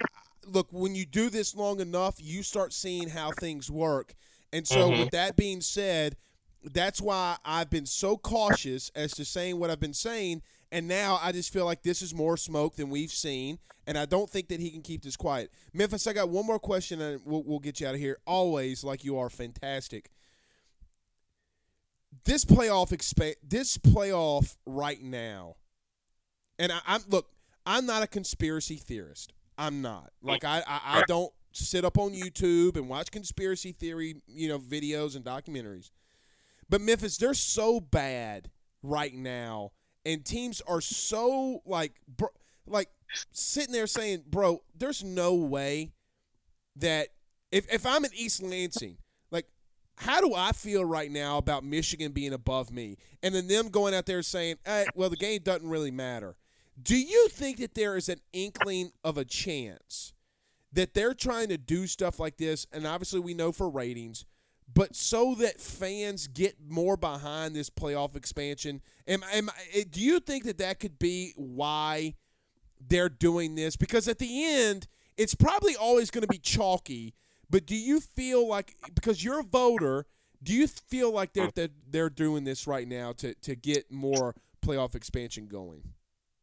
[0.53, 4.13] look when you do this long enough, you start seeing how things work.
[4.51, 5.01] And so, mm-hmm.
[5.01, 6.15] with that being said,
[6.63, 10.41] that's why I've been so cautious as to saying what I've been saying.
[10.71, 13.59] And now I just feel like this is more smoke than we've seen.
[13.87, 15.51] And I don't think that he can keep this quiet.
[15.73, 18.19] Memphis, I got one more question and we'll, we'll get you out of here.
[18.27, 20.11] Always, like you are, fantastic.
[22.25, 25.55] This playoff expa- this playoff right now,
[26.57, 27.29] and I, I'm look,
[27.65, 29.33] I'm not a conspiracy theorist.
[29.59, 30.11] I'm not.
[30.23, 30.27] Oh.
[30.27, 34.57] Like I, I, I don't sit up on YouTube and watch conspiracy theory, you know,
[34.57, 35.91] videos and documentaries.
[36.69, 38.49] But Memphis, they're so bad
[38.81, 39.71] right now,
[40.05, 42.29] and teams are so like, bro,
[42.65, 42.89] like
[43.31, 45.91] sitting there saying, "Bro, there's no way
[46.75, 47.09] that
[47.51, 48.97] if if I'm in East Lansing,
[49.31, 49.47] like,
[49.97, 53.93] how do I feel right now about Michigan being above me, and then them going
[53.95, 56.37] out there saying, hey, well, the game doesn't really matter."
[56.81, 60.13] Do you think that there is an inkling of a chance
[60.71, 62.67] that they're trying to do stuff like this?
[62.71, 64.25] And obviously, we know for ratings,
[64.71, 68.81] but so that fans get more behind this playoff expansion.
[69.07, 72.15] Am, am, eh, do you think that that could be why
[72.79, 73.75] they're doing this?
[73.75, 77.15] Because at the end, it's probably always going to be chalky.
[77.49, 80.05] But do you feel like because you're a voter,
[80.41, 84.35] do you feel like they're they're, they're doing this right now to to get more
[84.61, 85.81] playoff expansion going?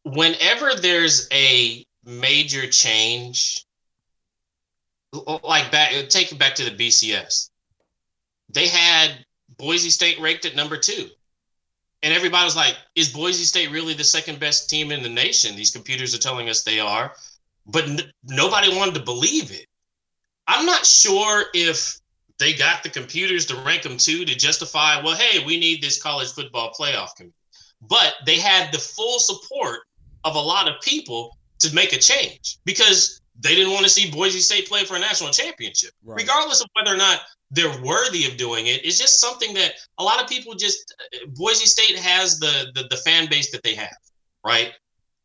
[0.07, 3.67] Whenever there's a major change,
[5.43, 7.51] like back, take it back to the BCS,
[8.49, 9.25] they had
[9.59, 11.09] Boise State ranked at number two.
[12.03, 15.57] And everybody was like, is Boise State really the second best team in the nation?
[15.57, 17.13] These computers are telling us they are.
[17.67, 19.67] But n- nobody wanted to believe it.
[20.47, 21.99] I'm not sure if
[22.39, 26.01] they got the computers to rank them two to justify, well, hey, we need this
[26.01, 27.35] college football playoff committee.
[27.81, 29.81] But they had the full support
[30.25, 34.11] of a lot of people to make a change because they didn't want to see
[34.11, 36.21] Boise State play for a national championship, right.
[36.21, 38.85] regardless of whether or not they're worthy of doing it.
[38.85, 40.95] It's just something that a lot of people just
[41.35, 43.97] Boise State has the the, the fan base that they have,
[44.45, 44.73] right?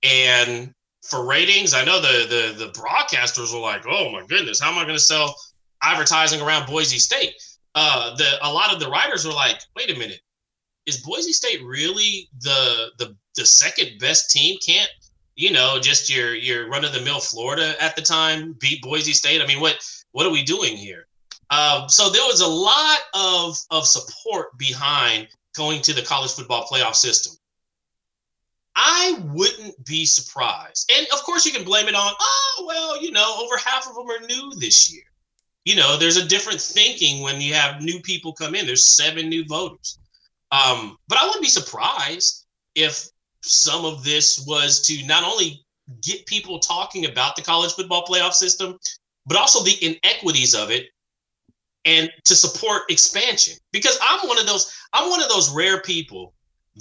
[0.04, 0.74] And
[1.04, 4.78] for ratings, I know the the the broadcasters were like, "Oh my goodness, how am
[4.78, 5.36] I going to sell
[5.82, 7.34] advertising around Boise State?"
[7.74, 10.20] Uh, the a lot of the writers were like, "Wait a minute,
[10.86, 14.58] is Boise State really the the the second best team?
[14.66, 14.90] Can't
[15.36, 19.14] you know just your your run of the mill Florida at the time beat Boise
[19.14, 19.42] State?
[19.42, 19.78] I mean, what
[20.12, 21.08] what are we doing here?
[21.50, 26.66] Um, so there was a lot of of support behind going to the college football
[26.66, 27.34] playoff system.
[28.76, 30.92] I wouldn't be surprised.
[30.96, 33.96] And of course, you can blame it on, oh, well, you know, over half of
[33.96, 35.04] them are new this year.
[35.66, 38.66] You know, there's a different thinking when you have new people come in.
[38.66, 40.00] There's seven new voters.
[40.52, 43.08] Um, but I wouldn't be surprised if
[43.44, 45.64] some of this was to not only
[46.02, 48.78] get people talking about the college football playoff system,
[49.26, 50.88] but also the inequities of it
[51.86, 53.56] and to support expansion.
[53.72, 56.34] Because I'm one of those, I'm one of those rare people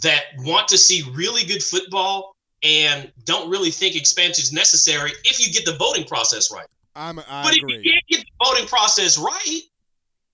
[0.02, 5.44] that want to see really good football and don't really think expansion is necessary if
[5.44, 6.66] you get the voting process right.
[6.94, 7.76] I'm, I but agree.
[7.76, 9.60] if you can't get the voting process right,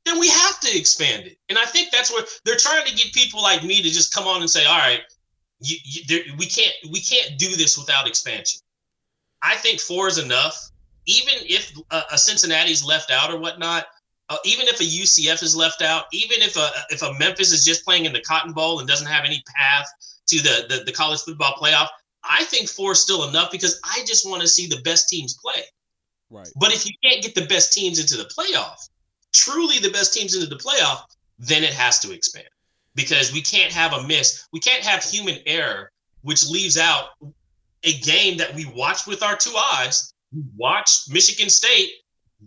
[0.05, 1.37] then we have to expand it.
[1.49, 4.27] And I think that's what they're trying to get people like me to just come
[4.27, 5.01] on and say, all right,
[5.61, 8.61] you, you, there, we can't we can't do this without expansion.
[9.43, 10.71] I think four is enough.
[11.07, 13.87] Even if a, a Cincinnati's left out or whatnot,
[14.29, 17.65] uh, even if a UCF is left out, even if a if a Memphis is
[17.65, 19.87] just playing in the Cotton Bowl and doesn't have any path
[20.29, 21.89] to the the, the college football playoff,
[22.25, 25.39] I think four is still enough because I just want to see the best teams
[25.43, 25.63] play.
[26.29, 26.49] Right.
[26.57, 28.89] But if you can't get the best teams into the playoff,
[29.33, 31.03] truly the best teams into the playoff,
[31.39, 32.49] then it has to expand
[32.97, 34.49] because we can't have a miss.
[34.53, 35.93] We can't have human error,
[36.23, 37.11] which leaves out
[37.85, 40.13] a game that we watched with our two eyes.
[40.35, 41.91] We watched Michigan State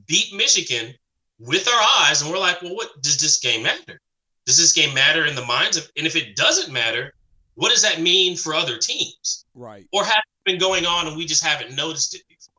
[0.08, 0.93] beat Michigan
[1.39, 4.02] with our eyes, and we're like, well, what does this game matter?
[4.45, 7.14] Does this game matter in the minds of, and if it doesn't matter,
[7.56, 9.45] what does that mean for other teams?
[9.54, 9.86] Right.
[9.93, 12.56] Or has it been going on and we just haven't noticed it before?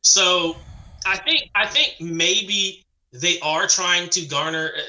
[0.00, 0.56] So
[1.06, 4.72] I think I think maybe they are trying to garner.
[4.76, 4.82] Uh,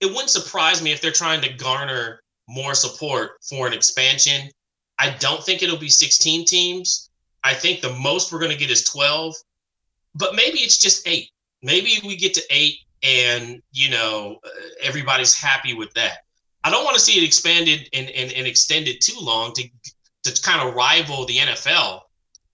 [0.00, 4.50] It wouldn't surprise me if they're trying to garner more support for an expansion.
[4.98, 7.10] I don't think it'll be 16 teams.
[7.44, 9.34] I think the most we're going to get is 12,
[10.14, 11.30] but maybe it's just eight.
[11.62, 14.48] Maybe we get to eight and, you know, uh,
[14.82, 16.18] everybody's happy with that.
[16.64, 19.68] I don't want to see it expanded and, and, and extended too long to,
[20.24, 22.00] to kind of rival the NFL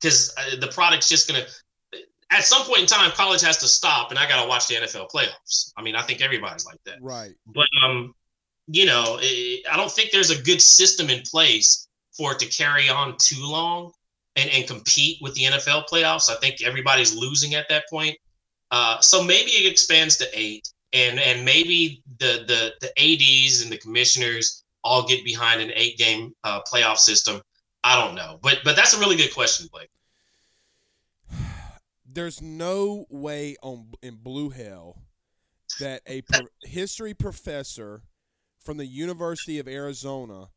[0.01, 1.49] because uh, the product's just going to
[2.33, 4.74] at some point in time, college has to stop, and I got to watch the
[4.76, 5.72] NFL playoffs.
[5.76, 6.97] I mean, I think everybody's like that.
[7.01, 7.35] Right.
[7.47, 8.14] But um,
[8.68, 12.47] you know, it, I don't think there's a good system in place for it to
[12.47, 13.93] carry on too long
[14.37, 16.30] and, and compete with the NFL playoffs.
[16.30, 18.16] I think everybody's losing at that point.
[18.70, 23.70] Uh, so maybe it expands to eight, and and maybe the the the ads and
[23.70, 27.41] the commissioners all get behind an eight game uh, playoff system.
[27.85, 29.91] I don't know, but but that's a really good question, Blake.
[32.13, 35.03] There's no way on in blue hell
[35.81, 38.03] that a pro- history professor
[38.65, 40.49] from the University of Arizona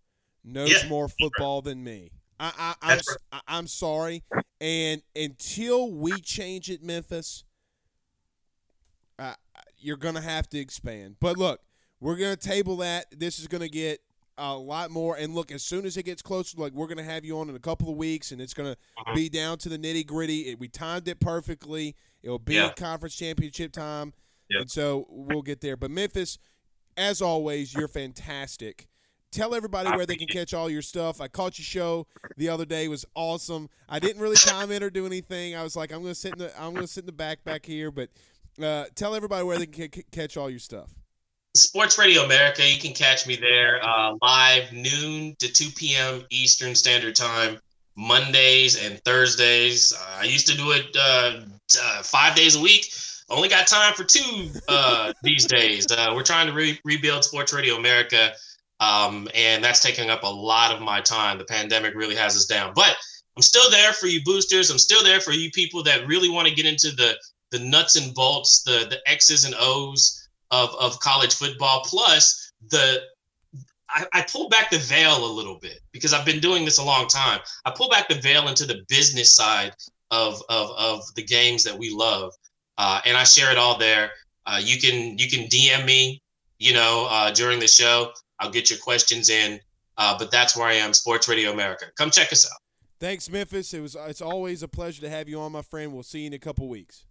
[0.43, 0.87] knows Yeah.
[0.89, 2.11] more football than me.
[2.39, 4.23] I, I, I'm That's s- I- I'm sorry,
[4.59, 7.45] and until we change it, Memphis,
[9.17, 9.35] uh,
[9.77, 11.15] you're gonna have to expand.
[11.21, 11.61] But look,
[12.01, 13.05] we're gonna table that.
[13.17, 14.01] This is gonna get
[14.37, 15.15] a lot more.
[15.15, 17.55] And look, as soon as it gets closer, like we're gonna have you on in
[17.55, 18.75] a couple of weeks, and it's gonna
[19.07, 19.15] Mhm.
[19.15, 20.53] be down to the nitty gritty.
[20.55, 21.95] We timed it perfectly.
[22.23, 22.73] It'll be Yeah.
[22.73, 24.13] conference championship time,
[24.49, 24.61] Yeah.
[24.61, 25.77] and so we'll get there.
[25.77, 26.37] But Memphis,
[26.97, 28.87] as always, you're fantastic.
[29.31, 31.19] Tell everybody I where they can catch all your stuff.
[31.19, 32.07] I caught your show
[32.37, 33.69] the other day; it was awesome.
[33.89, 34.35] I didn't really
[34.69, 35.55] comment or do anything.
[35.55, 37.65] I was like, I'm gonna sit in the I'm gonna sit in the back back
[37.65, 37.91] here.
[37.91, 38.09] But
[38.61, 40.93] uh, tell everybody where they can c- catch all your stuff.
[41.55, 46.25] Sports Radio America, you can catch me there uh, live noon to 2 p.m.
[46.29, 47.57] Eastern Standard Time,
[47.95, 49.93] Mondays and Thursdays.
[49.93, 51.39] Uh, I used to do it uh,
[51.81, 52.93] uh, five days a week.
[53.29, 55.87] Only got time for two uh, these days.
[55.89, 58.33] Uh, we're trying to re- rebuild Sports Radio America,
[58.81, 61.37] um, and that's taking up a lot of my time.
[61.37, 62.97] The pandemic really has us down, but
[63.37, 64.69] I'm still there for you boosters.
[64.69, 67.15] I'm still there for you people that really want to get into the
[67.51, 71.81] the nuts and bolts, the the X's and O's of, of college football.
[71.85, 73.01] Plus, the
[73.89, 76.83] I, I pull back the veil a little bit because I've been doing this a
[76.83, 77.39] long time.
[77.65, 79.73] I pull back the veil into the business side
[80.11, 82.33] of of, of the games that we love,
[82.77, 84.11] uh, and I share it all there.
[84.45, 86.21] Uh, you can you can DM me,
[86.59, 88.11] you know, uh, during the show.
[88.39, 89.59] I'll get your questions in.
[89.97, 91.85] Uh, but that's where I am, Sports Radio America.
[91.97, 92.59] Come check us out.
[92.99, 93.73] Thanks, Memphis.
[93.73, 95.93] It was it's always a pleasure to have you on, my friend.
[95.93, 97.04] We'll see you in a couple weeks.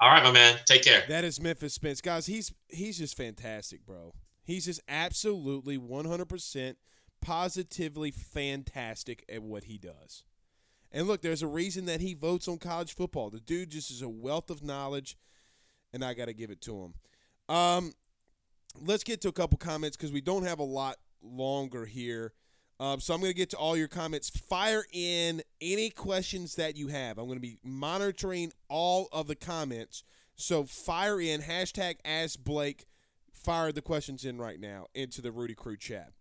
[0.00, 0.58] All right, my man.
[0.64, 1.02] Take care.
[1.08, 2.26] That is Memphis Spence, guys.
[2.26, 4.14] He's he's just fantastic, bro.
[4.44, 6.76] He's just absolutely 100%
[7.20, 10.24] positively fantastic at what he does.
[10.90, 13.28] And look, there's a reason that he votes on college football.
[13.28, 15.18] The dude just is a wealth of knowledge,
[15.92, 16.94] and I got to give it to him.
[17.54, 17.92] Um,
[18.80, 22.32] let's get to a couple comments because we don't have a lot longer here.
[22.80, 24.30] Um, so I'm going to get to all your comments.
[24.30, 27.18] Fire in any questions that you have.
[27.18, 30.04] I'm going to be monitoring all of the comments.
[30.36, 32.86] So fire in hashtag Ask Blake.
[33.32, 36.12] Fire the questions in right now into the Rudy Crew chat.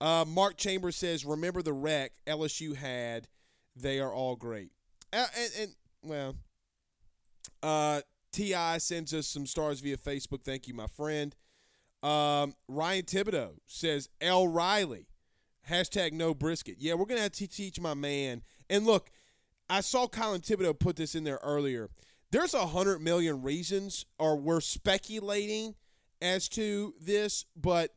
[0.00, 3.28] Uh, Mark Chambers says, "Remember the wreck LSU had?
[3.76, 4.72] They are all great."
[5.12, 6.36] Uh, and, and well,
[7.62, 8.00] uh,
[8.32, 10.42] Ti sends us some stars via Facebook.
[10.42, 11.34] Thank you, my friend.
[12.02, 14.48] Um, Ryan Thibodeaux says, "L.
[14.48, 15.06] Riley."
[15.70, 16.76] Hashtag no brisket.
[16.78, 18.42] Yeah, we're gonna have to teach my man.
[18.68, 19.10] And look,
[19.68, 21.88] I saw Colin Thibodeaux put this in there earlier.
[22.30, 25.74] There's a hundred million reasons, or we're speculating
[26.20, 27.94] as to this, but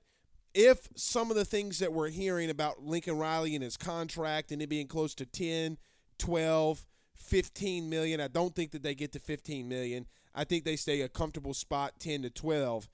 [0.54, 4.62] if some of the things that we're hearing about Lincoln Riley and his contract and
[4.62, 5.78] it being close to 10,
[6.18, 10.08] 12, 15 million, I don't think that they get to 15 million.
[10.34, 12.90] I think they stay a comfortable spot 10 to 12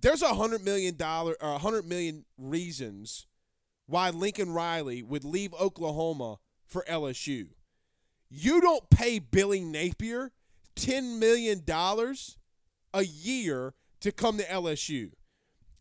[0.00, 3.26] there's a hundred million dollar or a hundred million reasons
[3.86, 7.48] why Lincoln Riley would leave Oklahoma for LSU.
[8.28, 10.32] You don't pay Billy Napier
[10.74, 12.36] ten million dollars
[12.92, 15.10] a year to come to LSU.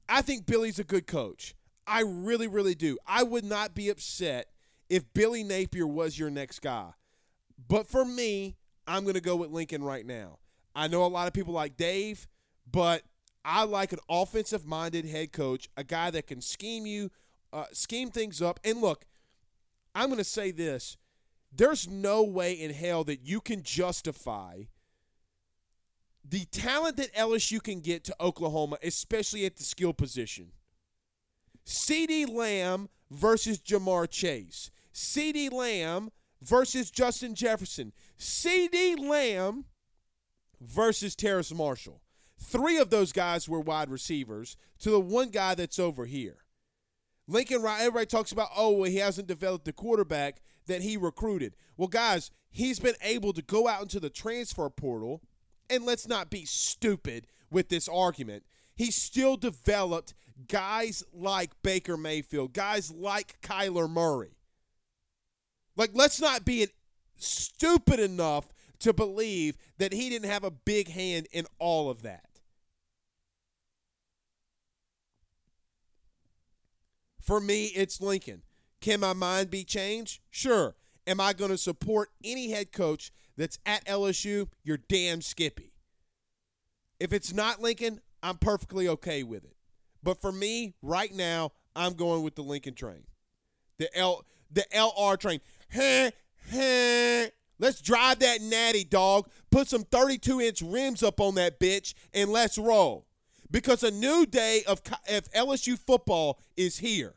[0.09, 1.53] I think Billy's a good coach.
[1.85, 2.97] I really, really do.
[3.05, 4.47] I would not be upset
[4.89, 6.91] if Billy Napier was your next guy.
[7.67, 8.57] But for me,
[8.87, 10.39] I'm going to go with Lincoln right now.
[10.75, 12.27] I know a lot of people like Dave,
[12.69, 13.03] but
[13.49, 17.11] I like an offensive minded head coach, a guy that can scheme you,
[17.53, 18.59] uh, scheme things up.
[18.65, 19.05] And look,
[19.95, 20.97] I'm going to say this
[21.55, 24.63] there's no way in hell that you can justify
[26.27, 30.51] the talent that LSU can get to Oklahoma, especially at the skill position.
[31.65, 34.71] CeeDee Lamb versus Ja'Marr Chase.
[34.93, 37.93] CeeDee Lamb versus Justin Jefferson.
[38.19, 39.63] CeeDee Lamb
[40.59, 42.01] versus Terrace Marshall.
[42.39, 46.37] Three of those guys were wide receivers to the one guy that's over here.
[47.27, 51.55] Lincoln Riley, everybody talks about, oh, well, he hasn't developed the quarterback that he recruited.
[51.75, 55.21] Well, guys, he's been able to go out into the transfer portal,
[55.69, 58.43] and let's not be stupid with this argument.
[58.75, 60.13] He still developed
[60.47, 64.37] guys like Baker Mayfield, guys like Kyler Murray.
[65.75, 66.67] Like, let's not be
[67.17, 68.47] stupid enough
[68.79, 72.26] to believe that he didn't have a big hand in all of that.
[77.27, 78.43] For me, it's Lincoln.
[78.79, 80.21] Can my mind be changed?
[80.29, 80.75] Sure.
[81.05, 84.47] Am I going to support any head coach that's at LSU?
[84.63, 85.73] You're damn skippy.
[87.01, 89.57] If it's not Lincoln, I'm perfectly okay with it.
[90.01, 93.03] But for me, right now, I'm going with the Lincoln train.
[93.77, 95.41] The L the LR train.
[95.69, 96.11] Heh,
[96.49, 97.27] heh.
[97.59, 99.29] Let's drive that natty dog.
[99.51, 103.06] Put some 32 inch rims up on that bitch and let's roll.
[103.49, 107.15] Because a new day of, LSU football is here.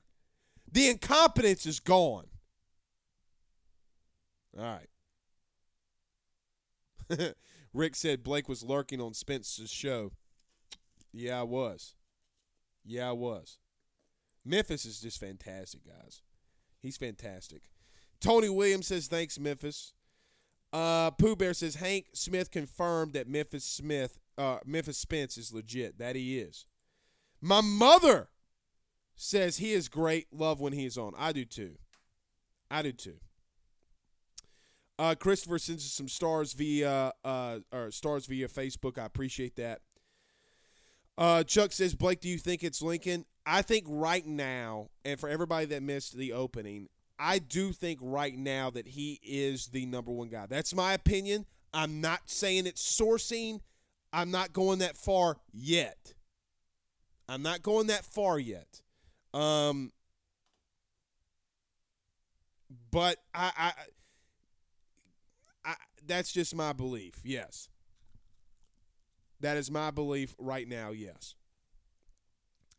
[0.70, 2.26] The incompetence is gone.
[4.58, 4.80] All
[7.18, 7.34] right.
[7.74, 10.12] Rick said Blake was lurking on Spence's show.
[11.12, 11.94] Yeah, I was.
[12.84, 13.58] Yeah, I was.
[14.44, 16.22] Memphis is just fantastic, guys.
[16.80, 17.62] He's fantastic.
[18.20, 19.92] Tony Williams says, thanks, Memphis.
[20.72, 25.98] Uh, Pooh Bear says, Hank Smith confirmed that Memphis Smith, uh, Memphis Spence is legit.
[25.98, 26.66] That he is.
[27.40, 28.28] My mother
[29.16, 30.28] says he is great.
[30.32, 31.12] Love when he is on.
[31.16, 31.76] I do too.
[32.70, 33.16] I do too.
[34.98, 38.98] Uh, Christopher sends us some stars via uh, or stars via Facebook.
[38.98, 39.80] I appreciate that.
[41.16, 43.24] Uh, Chuck says, Blake, do you think it's Lincoln?
[43.46, 48.36] I think right now, and for everybody that missed the opening, I do think right
[48.36, 50.46] now that he is the number one guy.
[50.46, 51.46] That's my opinion.
[51.72, 53.60] I'm not saying it's sourcing.
[54.12, 56.14] I'm not going that far yet.
[57.28, 58.82] I'm not going that far yet.
[59.32, 59.92] Um,
[62.90, 63.72] but I, I,
[65.64, 65.74] I,
[66.06, 67.20] that's just my belief.
[67.24, 67.68] Yes,
[69.40, 70.90] that is my belief right now.
[70.90, 71.34] Yes,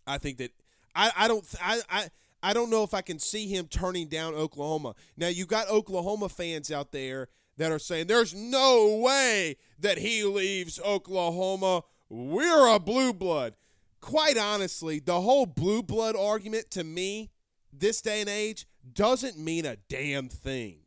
[0.05, 0.51] I think that
[0.95, 2.09] I, I don't I, I
[2.43, 4.95] I don't know if I can see him turning down Oklahoma.
[5.15, 7.27] Now you got Oklahoma fans out there
[7.57, 11.83] that are saying there's no way that he leaves Oklahoma.
[12.09, 13.55] We're a blue blood.
[13.99, 17.31] Quite honestly, the whole blue blood argument to me,
[17.71, 20.79] this day and age, doesn't mean a damn thing.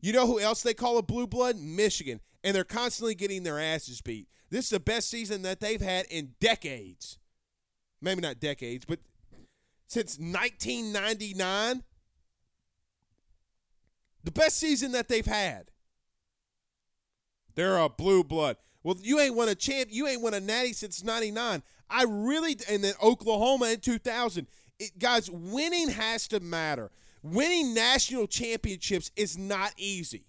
[0.00, 1.56] You know who else they call a blue blood?
[1.56, 2.20] Michigan.
[2.42, 4.28] And they're constantly getting their asses beat.
[4.50, 7.18] This is the best season that they've had in decades.
[8.00, 9.00] Maybe not decades, but
[9.86, 11.82] since 1999.
[14.26, 15.70] The best season that they've had.
[17.54, 18.56] They're a blue blood.
[18.82, 19.88] Well, you ain't won a champ.
[19.92, 21.62] You ain't won a natty since '99.
[21.88, 24.48] I really, and then Oklahoma in 2000.
[24.80, 26.90] It, guys, winning has to matter.
[27.22, 30.26] Winning national championships is not easy.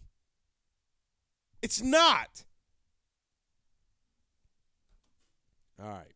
[1.63, 2.43] It's not.
[5.81, 6.13] All right.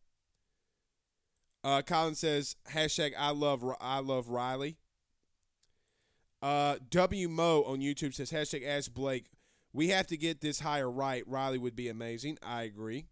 [1.64, 4.76] Uh, Colin says hashtag I love I love Riley.
[6.42, 9.26] Uh, W Mo on YouTube says hashtag Ask Blake.
[9.72, 11.22] We have to get this hire right.
[11.26, 12.38] Riley would be amazing.
[12.42, 13.06] I agree.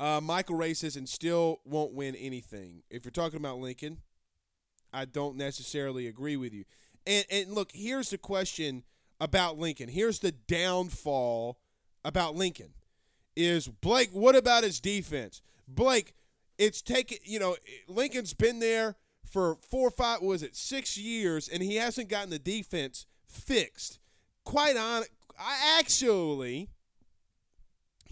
[0.00, 2.82] Uh, Michael Ray says and still won't win anything.
[2.90, 3.98] If you're talking about Lincoln,
[4.92, 6.64] I don't necessarily agree with you.
[7.06, 8.82] And and look, here's the question
[9.20, 9.88] about Lincoln.
[9.88, 11.58] Here's the downfall
[12.04, 12.74] about Lincoln.
[13.36, 14.10] Is Blake?
[14.12, 15.40] What about his defense?
[15.68, 16.14] Blake,
[16.58, 17.18] it's taken.
[17.24, 17.56] You know,
[17.88, 18.96] Lincoln's been there
[19.34, 20.22] for four or five.
[20.22, 23.98] Was it six years, and he hasn't gotten the defense fixed.
[24.44, 25.02] Quite on.
[25.36, 26.68] I actually,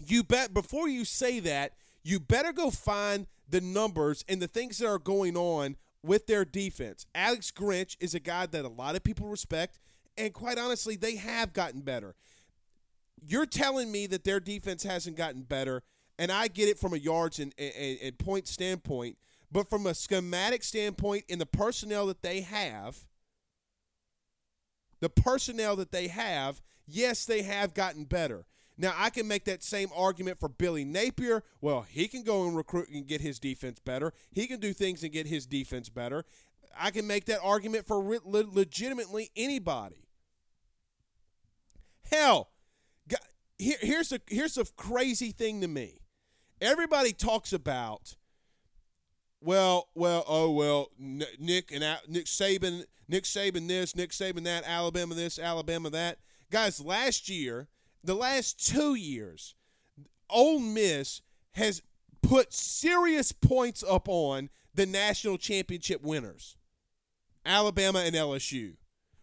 [0.05, 4.79] you bet before you say that, you better go find the numbers and the things
[4.79, 7.05] that are going on with their defense.
[7.15, 9.79] Alex Grinch is a guy that a lot of people respect,
[10.17, 12.15] and quite honestly, they have gotten better.
[13.25, 15.83] You're telling me that their defense hasn't gotten better,
[16.19, 19.17] and I get it from a yards and, and, and point standpoint,
[19.53, 23.05] but from a schematic standpoint, in the personnel that they have,
[24.99, 28.45] the personnel that they have, yes, they have gotten better.
[28.77, 31.43] Now, I can make that same argument for Billy Napier.
[31.61, 34.11] Well, he can go and recruit and get his defense better.
[34.31, 36.25] He can do things and get his defense better.
[36.75, 40.07] I can make that argument for re- legitimately anybody.
[42.09, 42.49] Hell,
[43.59, 45.99] here, here's a here's a crazy thing to me.
[46.59, 48.15] Everybody talks about,
[49.43, 55.13] well, well, oh well, Nick and Nick Saban, Nick Saban this, Nick Saban that, Alabama
[55.13, 56.19] this, Alabama that.
[56.49, 57.67] Guys, last year
[58.03, 59.55] the last two years,
[60.29, 61.21] Ole Miss
[61.53, 61.81] has
[62.21, 66.57] put serious points up on the national championship winners,
[67.45, 68.73] Alabama and LSU.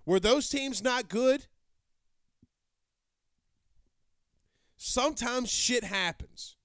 [0.07, 1.47] Were those teams not good?
[4.77, 6.57] Sometimes shit happens.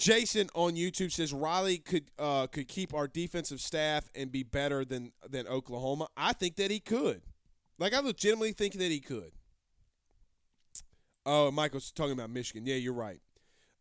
[0.00, 4.82] Jason on YouTube says Riley could uh, could keep our defensive staff and be better
[4.82, 6.08] than than Oklahoma.
[6.16, 7.20] I think that he could.
[7.78, 9.32] Like I legitimately think that he could.
[11.26, 12.64] Oh, Michael's talking about Michigan.
[12.64, 13.20] Yeah, you're right.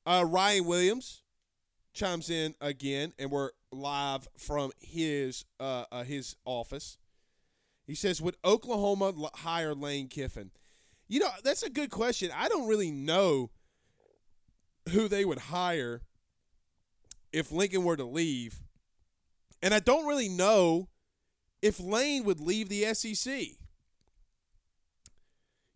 [0.06, 1.24] Uh, Ryan Williams
[1.94, 6.98] chimes in again, and we're live from his uh, uh, his office.
[7.88, 10.52] He says, "Would Oklahoma hire Lane Kiffin?"
[11.08, 12.30] You know, that's a good question.
[12.36, 13.52] I don't really know
[14.90, 16.02] who they would hire
[17.32, 18.62] if Lincoln were to leave,
[19.62, 20.90] and I don't really know
[21.62, 23.42] if Lane would leave the SEC.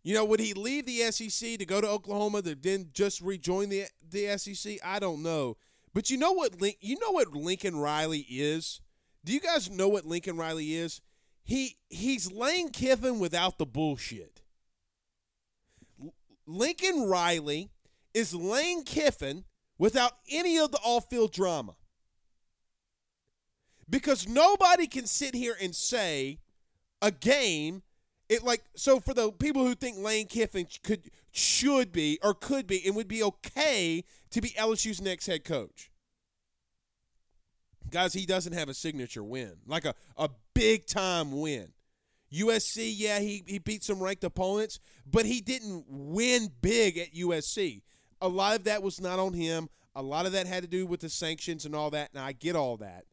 [0.02, 3.70] You know, would he leave the SEC to go to Oklahoma to then just rejoin
[3.70, 4.78] the the SEC?
[4.84, 5.56] I don't know.
[5.94, 8.80] But you know what you know what Lincoln Riley is?
[9.24, 11.00] Do you guys know what Lincoln Riley is?
[11.42, 14.42] He he's Lane Kiffin without the bullshit.
[16.46, 17.70] Lincoln Riley
[18.12, 19.44] is Lane Kiffin
[19.78, 21.74] without any of the off-field drama.
[23.88, 26.38] Because nobody can sit here and say
[27.02, 27.82] a game
[28.28, 32.66] it like so for the people who think Lane Kiffin could should be or could
[32.66, 35.90] be and would be okay to be LSU's next head coach.
[37.90, 41.68] Guys, he doesn't have a signature win, like a, a big time win.
[42.32, 47.82] USC, yeah, he, he beat some ranked opponents, but he didn't win big at USC.
[48.24, 49.68] A lot of that was not on him.
[49.94, 52.32] A lot of that had to do with the sanctions and all that, and I
[52.32, 53.04] get all that.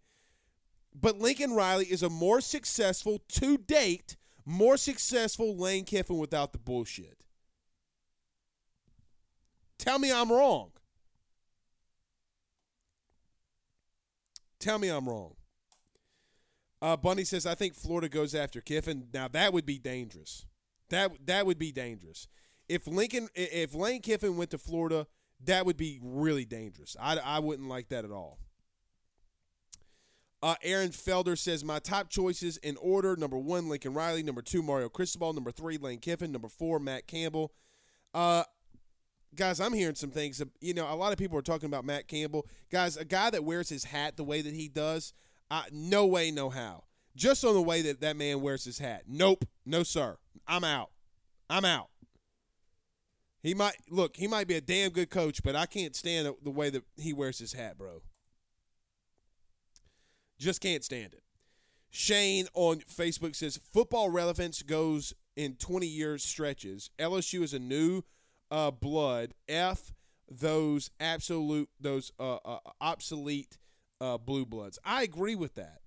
[0.99, 6.57] But Lincoln Riley is a more successful to date more successful Lane Kiffin without the
[6.57, 7.17] bullshit.
[9.77, 10.71] Tell me I'm wrong.
[14.59, 15.35] Tell me I'm wrong.
[16.81, 19.07] Uh, Bunny says, I think Florida goes after Kiffin.
[19.13, 20.45] Now that would be dangerous.
[20.89, 22.27] That that would be dangerous.
[22.71, 25.05] If Lincoln, if Lane Kiffin went to Florida,
[25.43, 26.95] that would be really dangerous.
[26.97, 28.39] I, I wouldn't like that at all.
[30.41, 34.63] Uh, Aaron Felder says my top choices in order: number one, Lincoln Riley; number two,
[34.63, 37.51] Mario Cristobal; number three, Lane Kiffin; number four, Matt Campbell.
[38.13, 38.43] Uh,
[39.35, 40.41] guys, I'm hearing some things.
[40.61, 42.47] You know, a lot of people are talking about Matt Campbell.
[42.71, 45.13] Guys, a guy that wears his hat the way that he does,
[45.51, 46.85] uh, no way, no how.
[47.17, 49.03] Just on the way that that man wears his hat.
[49.09, 50.17] Nope, no sir.
[50.47, 50.91] I'm out.
[51.49, 51.90] I'm out.
[53.41, 54.17] He might look.
[54.17, 57.11] He might be a damn good coach, but I can't stand the way that he
[57.13, 58.01] wears his hat, bro.
[60.39, 61.23] Just can't stand it.
[61.89, 66.89] Shane on Facebook says football relevance goes in 20 years stretches.
[66.97, 68.03] LSU is a new
[68.49, 69.33] uh, blood.
[69.47, 69.91] F
[70.29, 73.57] those absolute those uh, uh, obsolete
[73.99, 74.79] uh, blue bloods.
[74.85, 75.79] I agree with that.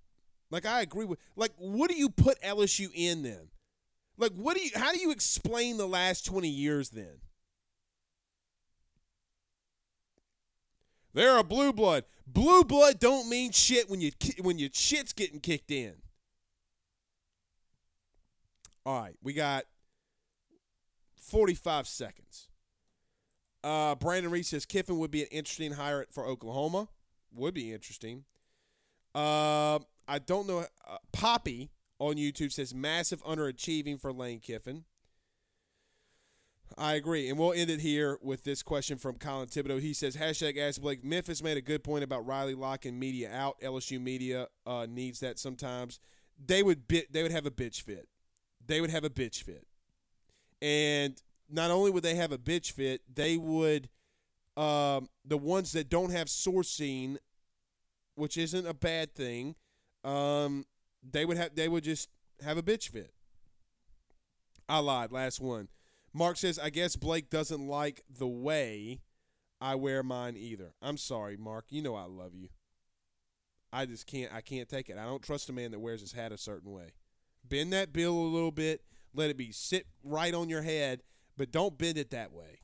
[0.51, 3.49] Like I agree with like what do you put LSU in then?
[4.19, 7.21] Like what do you how do you explain the last 20 years then?
[11.15, 12.05] They're a blue blood.
[12.27, 14.11] Blue blood don't mean shit when you
[14.41, 15.95] when your shit's getting kicked in.
[18.85, 19.65] All right, we got
[21.17, 22.49] 45 seconds.
[23.63, 26.89] Uh, Brandon Reese says Kiffin would be an interesting hire for Oklahoma.
[27.33, 28.25] Would be interesting.
[29.15, 30.67] Uh, I don't know.
[30.87, 34.85] Uh, Poppy on YouTube says massive underachieving for Lane Kiffin.
[36.77, 37.29] I agree.
[37.29, 39.81] And we'll end it here with this question from Colin Thibodeaux.
[39.81, 41.05] He says, hashtag ask Blake.
[41.05, 43.61] Memphis made a good point about Riley locking media out.
[43.61, 46.01] LSU media uh, needs that sometimes.
[46.45, 48.09] They would bit, they would have a bitch fit.
[48.67, 49.67] They would have a bitch fit.
[50.61, 53.89] And not only would they have a bitch fit, they would
[54.57, 57.17] um, the ones that don't have sourcing,
[58.15, 59.57] which isn't a bad thing,
[60.05, 60.65] um,
[61.03, 62.09] they would have they would just
[62.43, 63.13] have a bitch fit.
[64.69, 65.13] I lied.
[65.13, 65.69] Last one.
[66.15, 69.01] Mark says, I guess Blake doesn't like the way
[69.61, 70.73] I wear mine either.
[70.81, 71.67] I'm sorry, Mark.
[71.71, 72.49] You know I love you.
[73.73, 74.97] I just can't I can't take it.
[74.97, 76.93] I don't trust a man that wears his hat a certain way.
[77.47, 81.03] Bend that bill a little bit, let it be sit right on your head,
[81.37, 82.61] but don't bend it that way.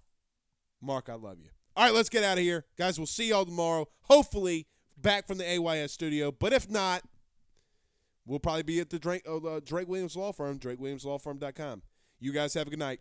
[0.80, 1.50] Mark, I love you.
[1.76, 2.64] All right, let's get out of here.
[2.78, 3.86] Guys, we'll see y'all tomorrow.
[4.02, 7.02] Hopefully back from the AYS studio, but if not,
[8.24, 11.82] we'll probably be at the Drake, uh, Drake Williams Law Firm, drakewilliamslawfirm.com.
[12.20, 13.00] You guys have a good night.